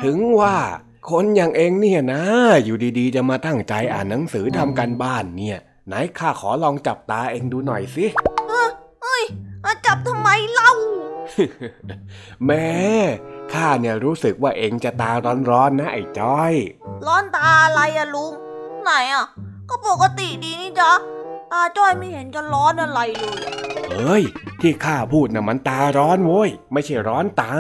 [0.05, 0.57] ถึงว่า
[1.11, 2.23] คนอย่างเองเนี่ยนะ
[2.65, 8.07] อยู่ดีๆ จะมาตั้งใจอ่านหนังสือทำการบ้านเนี่ย ไหนข้าขอลองจับตาเองดูหน่อยสิ
[9.87, 10.73] จับทำไมเล่า
[12.47, 12.69] แม่
[13.53, 15.11] ข้าเนี่ยรู้สึกว่าเองจะตา
[15.51, 16.55] ร้อนๆนะไอ้จ้อย
[17.07, 18.33] ร้อนตาอะไรอะลุง
[18.83, 19.27] ไหนอะ
[19.69, 20.93] ก็ปกติดีนี่จ๊ะ
[21.53, 23.53] ตาจ้อยไม่เห็นจะร้อนอะไรเลยอะ
[23.93, 24.23] เฮ้ย
[24.61, 27.53] ที่ข้าพูดน่ะมันตาร้อนโว้ย ไม่ใช่ร้อนตา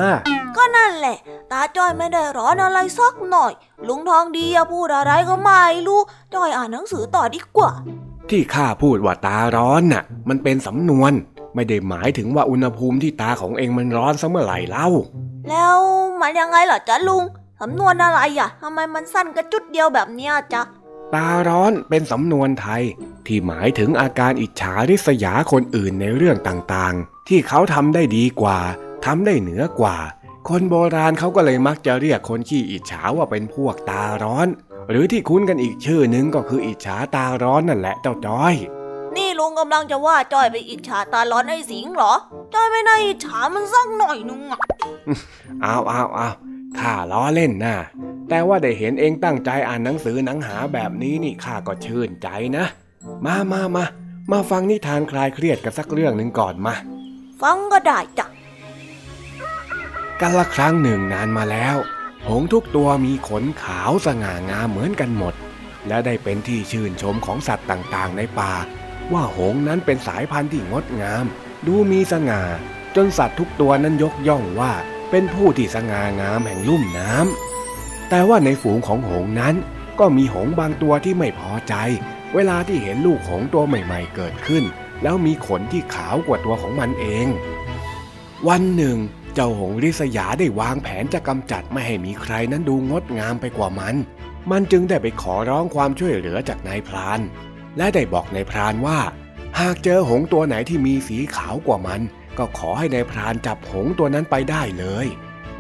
[0.56, 1.16] ก็นั่นแหละ
[1.52, 3.52] ตาจ้อยไม่ได้ร้อนอะไรสักหน่อย
[3.88, 6.00] ลุงทองดีอะพูดอะไรก็ไม่รู้
[6.34, 7.72] จ้อยอ่านหนังสือต่อดีกว่า
[8.30, 11.12] ที่ข้าพูดว่าตาร้อนน่ะ มันเป็นสำนวน
[11.58, 14.88] ไม่ได้หมายถึงว่าอุณหภูมิที่ตาของเองมันร้อนซะเมื่อไหร่เล่า
[15.48, 15.78] แล้ว
[16.20, 17.24] มันยังไงเหรอจ๊ะลุง
[17.60, 20.62] สำนวนอะไรอะทำไมมันสั้นกระจุดเดียวแบบเนี้ยจ๊ะ
[21.14, 22.82] ตาร้อนเป็นสำนวนไทย
[23.26, 28.58] ที่หมายถึงอาการอิจฉาริษยาคนอื่นในเรื่องต่างๆ ที่เขาทำได้ดีกว่า
[29.04, 29.96] ทำได้เหนือกว่า
[30.48, 34.48] คนโบราณเขาก็เลยมักจะเรียกคนขี้อิจฉาว่าเป็นพวกตาร้อน
[34.90, 38.68] หรือที่คุ้นกันอีกชื่อหนึ่งก็คืออิจฉาตาร้อนนั่นแหละเจ้าจ้อยนี่
[39.38, 42.14] ลุงกำลังจะว่าจ้อยไปอิจฉาตาร้อนไอ้สิงเหรอ
[42.54, 44.60] จ้อยไม่น่าอิจฉามันสักหน่อยนึงอะ
[45.62, 46.28] เอาเอาเอา
[46.78, 47.76] ข้าล้อเล่นนะ
[48.28, 52.64] แต่ว่าได้เห็นเองตั้งใจอ่านหนังสือหนังหาแบบนี้นี่ข้าก็ชื่นใจนะ
[53.24, 53.84] มามามา
[54.32, 56.74] มาฟังนิทานคลายเครียดกันสักเรื่องหนึ่งก่อนมา
[57.42, 58.26] ฟังก็ได้จ้ะ
[60.20, 61.76] กันละครั้งหนึ่งนานมาแล้ว
[62.28, 65.34] หงส์ทุกตัวมีขนขาวสง่างามเหมือนกันหมด
[65.88, 68.52] และได้เป็นที่ชื่นชมของสัตว์ต่างๆ ในป่า
[69.12, 71.24] ว่าหงนั้นเป็นสายพันธุ์ที่งดงาม
[71.66, 72.42] ดูมีสง่า
[72.96, 74.72] จนสัตว์ทุกตัวนั้นยกย่องว่า
[75.10, 79.54] เป็นผู้ที่สง่างามแห่งลุ่มน้ำแต่ว่าในฝูงของหงนั้น
[80.00, 81.74] ก็มีหงบางตัวที่ไม่พอใจ
[82.34, 84.64] เวลาที่เห็นลูกหงตัวใหม่ ๆ เกิดขึ้น
[85.02, 87.26] แล้วมีขนที่ขาวกว่าตัวของมันเอง
[88.48, 88.96] วันหนึ่ง
[89.34, 93.94] เจ้าหงริษยาได้วางแผนจะกำจัดไม่ให้มีใครนั้นดูงดงามไปกว่ามัน
[94.50, 97.20] มันจึงได้ไปขอร้องความช่วยเหลือจากนายพราน
[97.78, 98.98] และได้บอกนายพรานว่า
[99.58, 102.00] หากเจอหงส์ตัวไหนที่มีสีขาวกว่ามัน
[102.38, 105.06] ก็ขอให้นายพรานจับหงส์ตัวนั้นไปได้เลย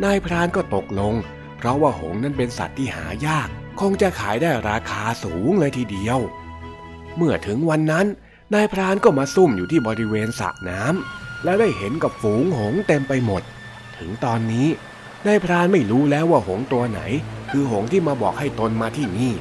[0.04, 1.14] นายพรานก็ตกลง
[1.56, 3.48] เพราะว่าหงส์นั้นเป็นสัตว์ที่หายาก
[3.80, 6.18] คงจะขายได้ราคาสูงเลยทีเดียว
[7.16, 8.06] เมื่อถึงวันนั้น
[8.54, 13.42] นายพรานก็มาซุ่มอยู่ที่บริเวณสระน้ำและได้เห็นกับฝูงหงส์เต็มไปหมด
[13.98, 14.68] ถึงตอนนี้
[15.26, 17.00] นายพรานไม่รู้แล้วว่าหงส์ตัวไหน
[17.50, 19.32] คือหงส์ที่มาบอกให้ตนมาที่นี่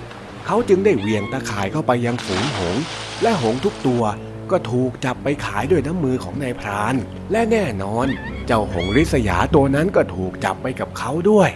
[0.49, 2.77] เขาจึงได้เหวี่ยงตะข่ายเข้าไปยังฝูงหง
[3.21, 4.03] และหงทุกตัว
[4.51, 6.95] ก็ถูกจับไปขายด้วยน้ำมือของนายพราน
[7.31, 8.07] และแน่นอน
[8.45, 11.49] เจ้าหงริษยาตัวนั้นก็ถูกจับไปกับเขาด้วย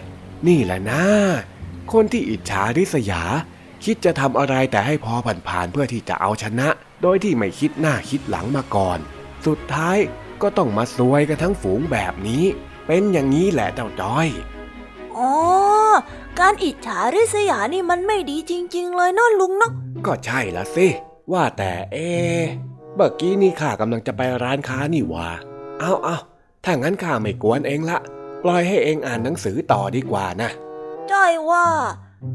[0.47, 1.03] นี่แหละนะ
[1.91, 3.23] คนที่อิจฉาริษยา
[3.83, 5.13] คิดจะทำอะไรแต่ให้พอ
[5.47, 6.67] ผ่านๆเพื่อที่จะเอาชนะ
[7.01, 8.99] โดยที่ไม่คิดหน้าคิดหลังมาก่อน
[9.45, 9.97] สุดท้าย
[10.41, 12.43] ก็ต้องมาซวยกันทั้งฝูงแบบนี้
[12.87, 14.27] เป็นอย่างนี้แหละเจ้าจ้อย
[15.17, 15.70] อ๋อ
[16.39, 19.71] การอิจฉาริษยานี่มันไม่ดีจริง ๆ เลยเนอะลุงเนาะ
[20.05, 20.87] ก็ใช่ละสิ
[21.31, 22.45] ว่าแต่เอะ
[22.95, 25.29] เมื่อกี้นี่ข้ากำลังจะไปร้านค้านี่หว่า
[25.79, 26.17] เอาเอา
[26.63, 27.97] ถ้างั้นข้าไม่กวนเองละ
[28.43, 30.49] ปล่อยให้เองอ่านหนังสือต่อดีกว่านะ
[31.11, 31.65] จ้อยว่า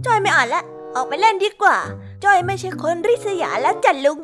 [0.06, 0.62] จ้อยไม่อ่านละ
[0.94, 1.78] ออกไปเล่นดีกว่า
[2.24, 4.18] จ้อยไม่ใช่คนริษยาแล้วจ้ะลุง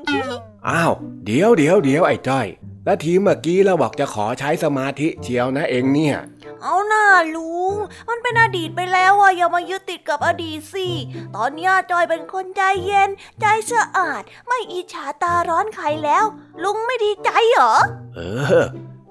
[0.68, 0.92] อ้าว
[1.24, 2.46] เดี๋ยวเดี๋ยวเดี๋ยวไอ้จ้อย
[2.84, 6.16] แล้วทีเมื่อกี้เราบอกจะขอใช้สมาธิเชียวนะเองเนี่ย
[6.64, 7.06] เอาหน้า
[7.36, 7.74] ลุง
[8.08, 10.88] มันเป็นอดีตไปแล้วอะอย่ามายึดติดกับอดีตสิ
[11.36, 13.10] ตอนเนี้ยจอยเป็นคนใจเย็น
[13.40, 16.24] ใจสะอาด ไม่อิจฉาตาร้อนใครแล้ว
[16.62, 17.74] ลุงไม่ดีใจเหรอ
[18.14, 18.20] เอ
[18.62, 18.64] อ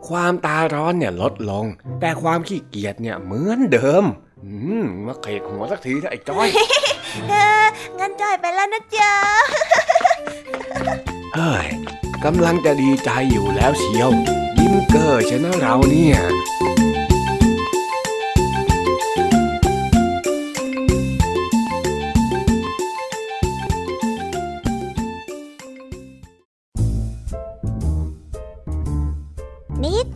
[0.07, 1.65] ความตาร้อนเนี่ยลดลง
[2.01, 4.03] แต่ความขี้เกียจเนี่ยเหมือนเดิม
[4.43, 6.47] อืม มาเขกหัวสักทีเถอะไอ้จ้อย
[7.29, 7.45] เฮ้
[7.99, 9.13] งั้นจอยไปแล้วนะจ๊ะ
[11.35, 11.67] เฮ้ย
[12.25, 14.09] กำลังจะดีใจอยู่แล้วเชียว
[14.57, 16.17] ยิ้มเกอร์ชนะเราเนี่ย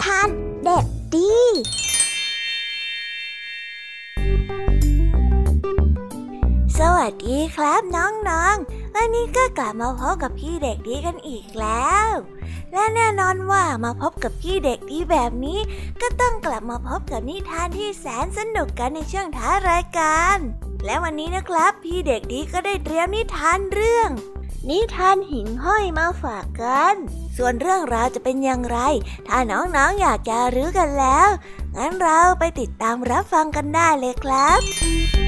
[0.04, 0.30] ทาน
[0.64, 1.34] เด็กดี
[6.80, 12.08] สวัสดีครับน้องๆ วันนี้ก็กลับมาพบกับพี่เด็กดีกันอีกแล้ว
[12.72, 15.60] และแน่นอนว่ามาพบกับพี่เด็กดีแบบนี้
[16.02, 20.38] ก็ต้องกลับมาพบกับนิทานที่แสนสนุกกันในช่วงท้ายรายการ
[20.86, 24.10] และวันนี้นะครับ พี่เด็กดีก็ได้เตรียมนิทานเรื่อง
[24.70, 26.96] นิทานหิ่งห้อยมาฝากกัน
[27.38, 28.78] ส่วนเรื่องราวจะเป็นอย่างไร
[29.28, 31.30] ถ้าน้องๆออยากจะรู้กันแล้ว
[31.76, 35.25] งั้นเราไปติดตามรับฟังกันได้เลยครับ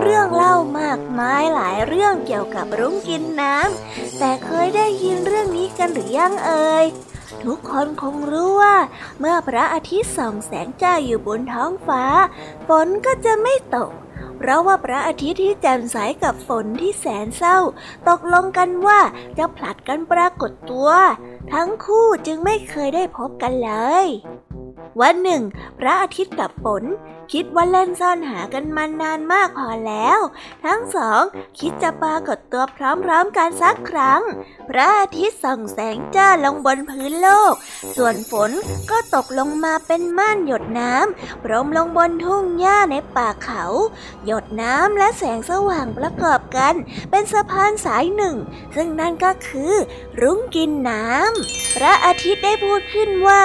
[0.00, 6.86] เรื่องเล่ามากมายหลายเรื่องเกี่ยวกับรุ้งกินน้ำแต่เคยได้ยินเรื่องนี้กันหรือยังเอ่ย
[7.44, 8.76] ทุกคนคงรู้ว่า
[9.20, 12.04] เมื่อพระอาทิตย์ส่องแสงจ้าอยู่บนท้องฟ้า
[12.68, 13.90] ฝนก็จะไม่ตก
[14.38, 17.58] เพราะว่าพระอาทิตย์ที่แจ่มใสกับฝนที่แสนเศร้า
[18.08, 19.00] ตกลงกันว่า
[19.38, 20.90] จะผลัดกันปรากฏตัว
[21.52, 23.72] ทั้งคู่จึงไม่เคยได้พบกันเล
[24.04, 24.06] ย
[25.00, 25.42] วันหนึ่ง
[25.78, 26.84] พระอาทิตย์กับฝน
[27.32, 30.18] คิดว่าเล่นซ่อนหากันมานานมากพอแล้ว
[30.64, 31.22] ทั้งสอง
[31.58, 32.78] คิดจะปรากฏตัวพ
[33.08, 34.22] ร้อมๆกันสักครั้ง
[34.68, 37.54] พระอาทิตย์ส่องแสงจ้าลงบนพื้นโลก
[37.96, 38.50] ส่วนฝน
[38.90, 43.64] ก็ตกลงมาเป็นม่านหยดน้ำพรมลงบนทุ่งหญ้าในป่าเขา
[44.26, 46.74] หยดน้ำและแสงสว่างประกอบกัน
[47.10, 48.36] เป็นสะพานสายหนึ่ง
[48.76, 49.74] ซึ่งนั่นก็คือ
[50.20, 53.44] รุ้งกินน้ำพระอาทิตย์ได้พูดขึ้นว่า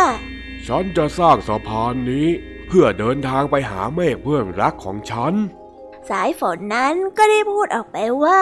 [0.67, 2.27] ฉันจะสร้างสะพานนี้
[2.67, 5.33] เพื่อเดินทางไปหาเมฆเพื่อนรักของฉัน
[6.09, 8.41] สายฝนนั้นก็ได้พูดออกไปว่า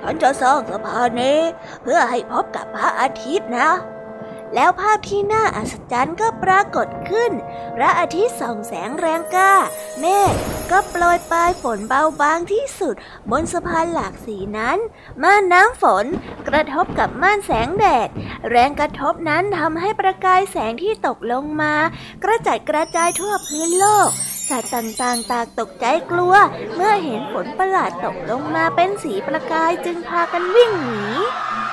[0.00, 1.40] ฉันจะสร้างสะพานนี้
[1.82, 3.70] เพื่อให้พบกับพระอาทิตย์นะ
[4.54, 7.32] แล้วภาพที่น่าอัศจรรย์ก็ปรากฏขึ้น
[7.76, 9.54] พระอาทิตย์ส่องแสงแรงกล้า
[10.00, 10.34] เมฆ
[10.70, 12.94] ก็โปรยปลายฝนเบาบางที่สุด
[13.30, 14.78] บนสะพานหลากสีนั้น
[15.22, 16.06] ม่านน้ำฝน
[16.48, 18.08] กระทบกับม่านแสงแดด
[18.50, 21.74] แรงกระทบนั้นทำให้ประกายแสงที่ตกลงมา
[22.24, 24.10] กระจัดกระจายทั่วพื้นโลก
[24.48, 26.34] สัตว์ต่างๆต่างตกใจกลัว
[26.74, 31.04] เมื่อเห็นฝนประหลาดตกลงมาเป็นสีประกายจึงพากันวิ่งหนี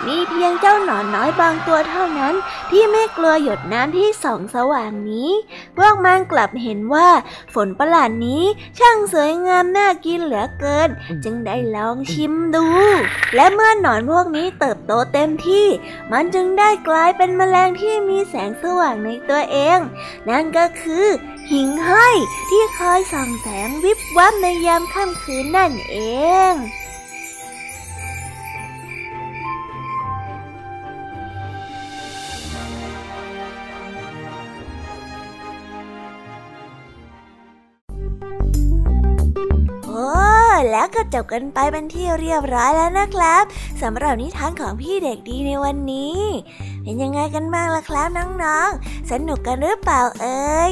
[0.07, 2.35] มีเพียงเจ้าหนอนน้อยบางตัวเท่านั้น
[2.71, 5.29] ที่ไม่กลัวหยดน้ำที่ส่องสว่างนี้
[5.77, 7.09] พวกมันกลับเห็นว่า
[7.53, 8.43] ฝนประหลาดนี้
[8.79, 10.89] ช่างสวยงามน่ากินเหลือเกิน
[11.23, 12.65] จึงได้ลองชิมดู
[13.35, 15.67] และเมื่อหนอนพวกนี้เติบโตเต็มที่
[16.11, 19.79] มันจึงได้กลายเป็นแมลงที่มีแสงสว่างในตัวเอง
[20.29, 21.07] นั่นก็คือ
[21.51, 22.15] หิ่งห้อย
[22.49, 25.95] ที่คอยส่องแสงวิบวับในยามค่ำคืนนั่นเอ
[26.51, 26.53] ง
[39.85, 40.05] โอ้
[40.71, 43.43] แล้วก็จบกันไปเป็นที่เรียบร้อยแล้วนะครับ
[43.81, 46.19] สำหรับนิทานของพี่เด็กดีในวันนี้
[46.83, 48.07] เป็นยังไงกันบ้างล่ะครับ
[48.43, 50.59] น้องๆ สนุกกันหรือเปล่าเอ่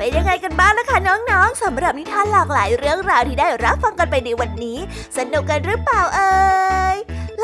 [0.00, 4.78] เป็นยังไงกันบ้างล่ะคะน้องๆสำหรับนิทานหลากหลายเรื่องราวที่ได้รับฟังกันไปในวันนี้
[5.16, 6.32] สนุกกันหรือเปล่าเอ่
[6.94, 6.96] ย